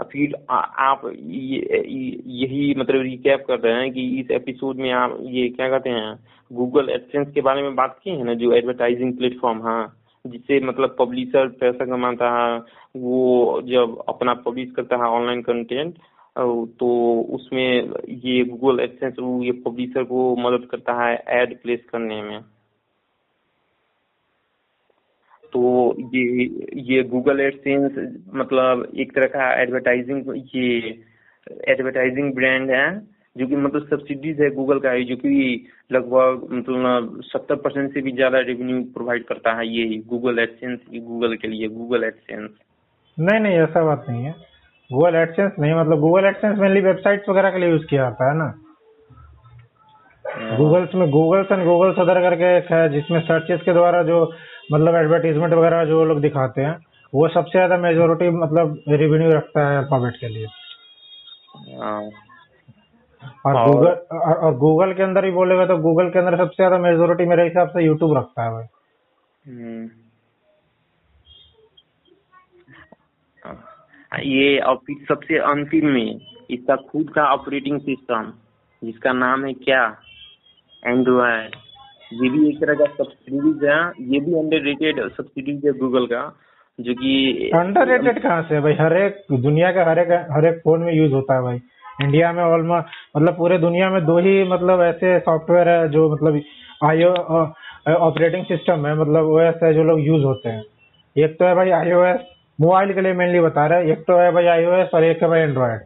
[0.02, 5.48] फिर आ, आप यही मतलब रिकैप कर रहे हैं कि इस एपिसोड में आप ये
[5.48, 6.18] क्या कहते हैं
[6.52, 9.86] गूगल एडसेंस के बारे में बात की है ना जो एडवर्टाइजिंग प्लेटफॉर्म है
[10.26, 12.58] जिससे मतलब पब्लिशर पैसा कमाता है
[12.96, 15.94] वो जब अपना पब्लिश करता है ऑनलाइन कंटेंट
[16.78, 22.40] तो उसमें ये गूगल एडसेंस ये पब्लिशर को मदद करता है एड प्लेस करने में।
[25.52, 25.60] तो
[26.14, 26.22] ये
[26.86, 27.92] ये गूगल एडसेंस
[28.34, 30.68] मतलब एक तरह का एडवर्टाइजिंग ये
[31.70, 32.88] एडवर्टाइजिंग ब्रांड है
[33.36, 35.30] जो कि मतलब सब्सिडीज है गूगल का है जो कि
[35.92, 41.34] लगभग मतलब सत्तर परसेंट से भी ज़्यादा रेवेन्यू प्रोवाइड करता है ये गूगल एडसेंस गूगल
[41.36, 42.50] के लिए गूगल एडसेंस
[43.18, 44.34] नहीं नहीं ऐसा बात नहीं है।
[44.90, 48.36] गूगल एडसेंस नहीं मतलब गूगल एडसेंस मेनली वेबसाइट्स वगैरह के लिए यूज़ किया जाता है
[48.38, 48.52] ना।
[50.56, 54.24] गूगल्स में गूगल्स एंड गूगल्स अदर करके एक है जिसमें सर्चेस के द्वारा जो
[54.70, 56.76] मतलब एडवर्टीजमेंट वगैरह जो लोग दिखाते हैं
[57.12, 60.46] वो सबसे ज़्यादा मेजोरिटी मतलब रेवेन्यू रखता है अल्फ़ाबेट के लिए
[61.74, 62.00] हाँ।
[63.46, 67.26] और गूगल और, गूगल के अंदर ही बोलेगा तो गूगल के अंदर सबसे ज़्यादा मेजोरिटी
[67.26, 68.64] मेरे हिसाब से यूट्यूब रखता है भाई
[69.44, 69.88] हम्म।
[74.12, 74.60] ये
[75.04, 78.32] सबसे अंतिम में इसका खुद का ऑपरेटिंग सिस्टम
[78.82, 79.84] जिसका नाम है क्या
[80.82, 81.54] एंड्रॉयड
[82.12, 83.78] ये भी एक तरह का सब्सिडीज है,
[84.08, 86.20] ये भी अंडर रेटेड सब्सिडीज है गूगल का,
[86.78, 88.74] जो कि अंडर रेटेड कहाँ से भाई?
[88.80, 91.60] हर एक दुनिया का, हर एक हर एक फ़ोन में यूज़ होता है भाई।
[92.02, 92.86] इंडिया में ऑलमोस्ट
[93.16, 96.40] मतलब पूरे दुनिया में दो ही मतलब ऐसे सॉफ्टवेयर है जो मतलब
[96.84, 97.12] आईओ
[97.98, 100.62] ऑपरेटिंग सिस्टम है मतलब ओएस है जो लोग यूज़ होते हैं।
[101.16, 102.20] एक तो है भाई आईओएस
[102.58, 105.28] मोबाइल के लिए मेनली बता रहे हैं। एक तो है भाई आईओएस और एक है
[105.28, 105.80] भाई एंड्रॉयड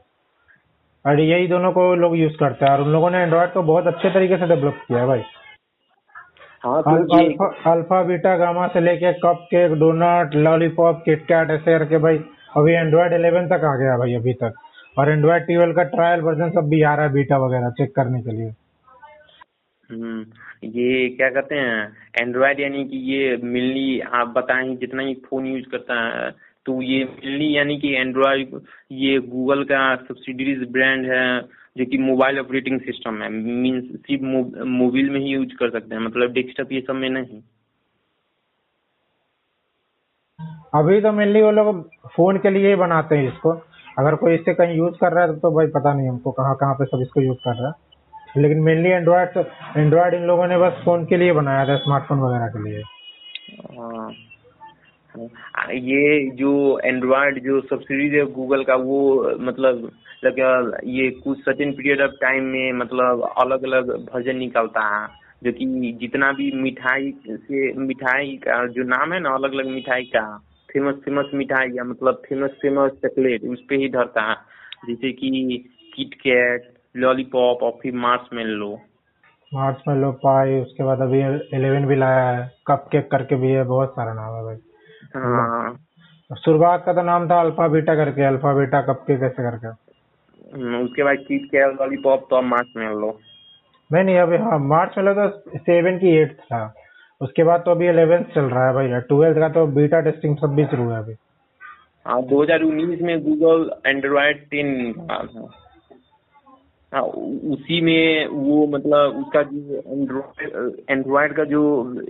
[1.05, 3.87] और यही दोनों को लोग यूज़ करते हैं और उन लोगों ने एंड्रॉयड को बहुत
[3.87, 5.23] अच्छे तरीके से डेवलप किया है भाई।
[6.65, 11.99] हाँ तो अल्फ़ा अल्फ़ा बीटा गामा से लेके cupcake donut lollipop KitKat ऐसे करके
[11.99, 12.19] भाई
[12.57, 14.55] अभी एंड्रॉयड 11 तक आ गया भाई अभी तक।
[14.97, 18.21] और एंड्रॉयड 12 का ट्रायल वर्जन सब भी आ रहा है बीटा वगैरह चेक करने
[18.23, 18.51] के लिए।
[19.91, 20.21] हम्म,
[20.65, 25.65] ये क्या कहते हैं एंड्रॉयड यानी कि ये मिलनी आप बताएँ जितना ही फ़ोन यूज़
[25.71, 26.31] करता है
[26.67, 28.61] तो ये मिलनी यानी कि एंड्रॉयड
[28.93, 31.25] ये गूगल का सब्सिडीज ब्रांड है
[31.77, 36.03] जो कि मोबाइल ऑपरेटिंग सिस्टम है मीन्स सिर्फ़ मोबाइल में ही यूज़ कर सकते हैं
[36.03, 37.41] मतलब डेस्कटॉप ये सब में नहीं।
[40.75, 41.83] अभी तो मेनली वो लोग
[42.15, 43.51] फ़ोन के लिए ही बनाते हैं इसको।
[43.99, 46.75] अगर कोई इससे कहीं यूज़ कर रहा है तो भाई पता नहीं हमको कहाँ कहाँ
[46.75, 49.39] पे सब इसको यूज़ कर रहा है। लेकिन मेनली एंड्रॉयड
[49.77, 52.83] एंड्रॉयड इन लोगों ने बस फ़ोन के लिए बनाया था स्मार्टफ़ोन वगैरह के लिए।
[53.79, 54.11] हाँ।
[55.71, 59.91] ये जो एंड्रॉयड जो सब्सिडीज है गूगल का, वो मतलब
[60.85, 65.09] ये कुछ सर्टेन पीरियड ऑफ़ टाइम में मतलब अलग अलग वर्जन निकलता है।
[65.45, 70.03] जो कि जितना भी मिठाई से, मिठाई का जो नाम है ना अलग अलग मिठाई
[70.03, 70.37] का
[70.73, 74.37] फ़ेमस फ़ेमस मिठाई या मतलब फ़ेमस फ़ेमस चॉकलेट उस पे ही धरता है।
[74.89, 75.65] जैसे कि
[75.97, 78.81] किटकैट लॉलीपॉप और फिर मार्स लो
[79.55, 83.51] मार्च में लो पाई उसके बाद अभी 11 भी लाया है। कप केक करके भी
[83.51, 84.57] है, बहुत सारा नाम है भाई।
[85.15, 85.77] हाँ।
[86.31, 90.77] शुरुआत का तो नाम था अल्फ़ा बीटा करके अल्फ़ा बीटा कप केक ऐसे करके। हम्म,
[90.77, 93.19] उसके बाद किटकैट लॉलीपॉप तो अब मार्स लो।
[93.91, 96.63] नहीं नहीं अभी हाँ मार्च में लो तो सेवन की एट था।
[97.21, 100.55] उसके बाद तो अभी इलेवेंथ चल रहा है भाई ट्वेल्थ का तो बीटा टेस्टिंग सब
[100.57, 101.15] भी शुरू है अभी।
[102.07, 105.49] हाँ दो हज़ार उन्नीस में गूगल एंड्रॉयड टेन निकाला था।
[106.93, 107.03] हाँ
[107.55, 111.61] उसी में वो मतलब उसका जो एंड्रॉयड एंड्रॉयड का जो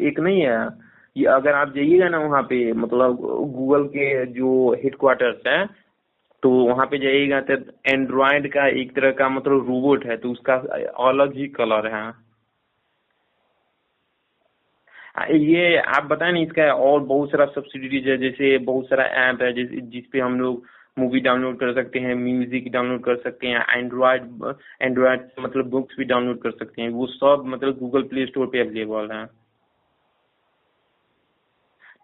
[0.01, 0.68] एक नहीं है
[1.17, 3.17] ये अगर आप जाइएगा ना वहाँ पे मतलब
[3.55, 4.51] गूगल के जो
[4.83, 5.65] हेडक्वार्टर्स है
[6.43, 7.55] तो वहाँ पे जाइएगा तो
[7.89, 10.55] एंड्रॉयड का एक तरह का मतलब रोबोट है तो उसका
[11.09, 12.03] अलग ही कलर है।
[15.17, 19.43] हाँ, ये आप बताए ना इसका और बहुत सारा सब्सिडीज है जैसे बहुत सारा ऐप
[19.43, 20.65] है जिस जिस पे हम लोग
[20.99, 24.23] मूवी डाउनलोड कर सकते हैं म्यूज़िक डाउनलोड कर सकते हैं एंड्रॉयड
[24.83, 28.61] एंड्रॉयड मतलब बुक्स भी डाउनलोड कर सकते हैं वो सब मतलब गूगल प्ले स्टोर पे
[28.61, 29.25] अवेलेबल है।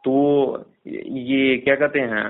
[0.07, 0.15] तो
[0.87, 2.27] ये क्या कहते हैं?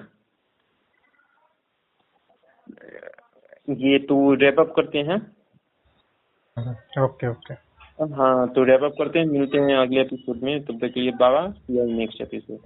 [3.77, 5.17] ये तो रैप अप करते हैं।
[7.05, 7.55] Okay okay.
[8.15, 11.13] हाँ तो रैप अप करते हैं मिलते हैं अगले एपिसोड में। तब तक के लिए
[11.21, 12.59] बाबा नेक्स्ट एपिसोड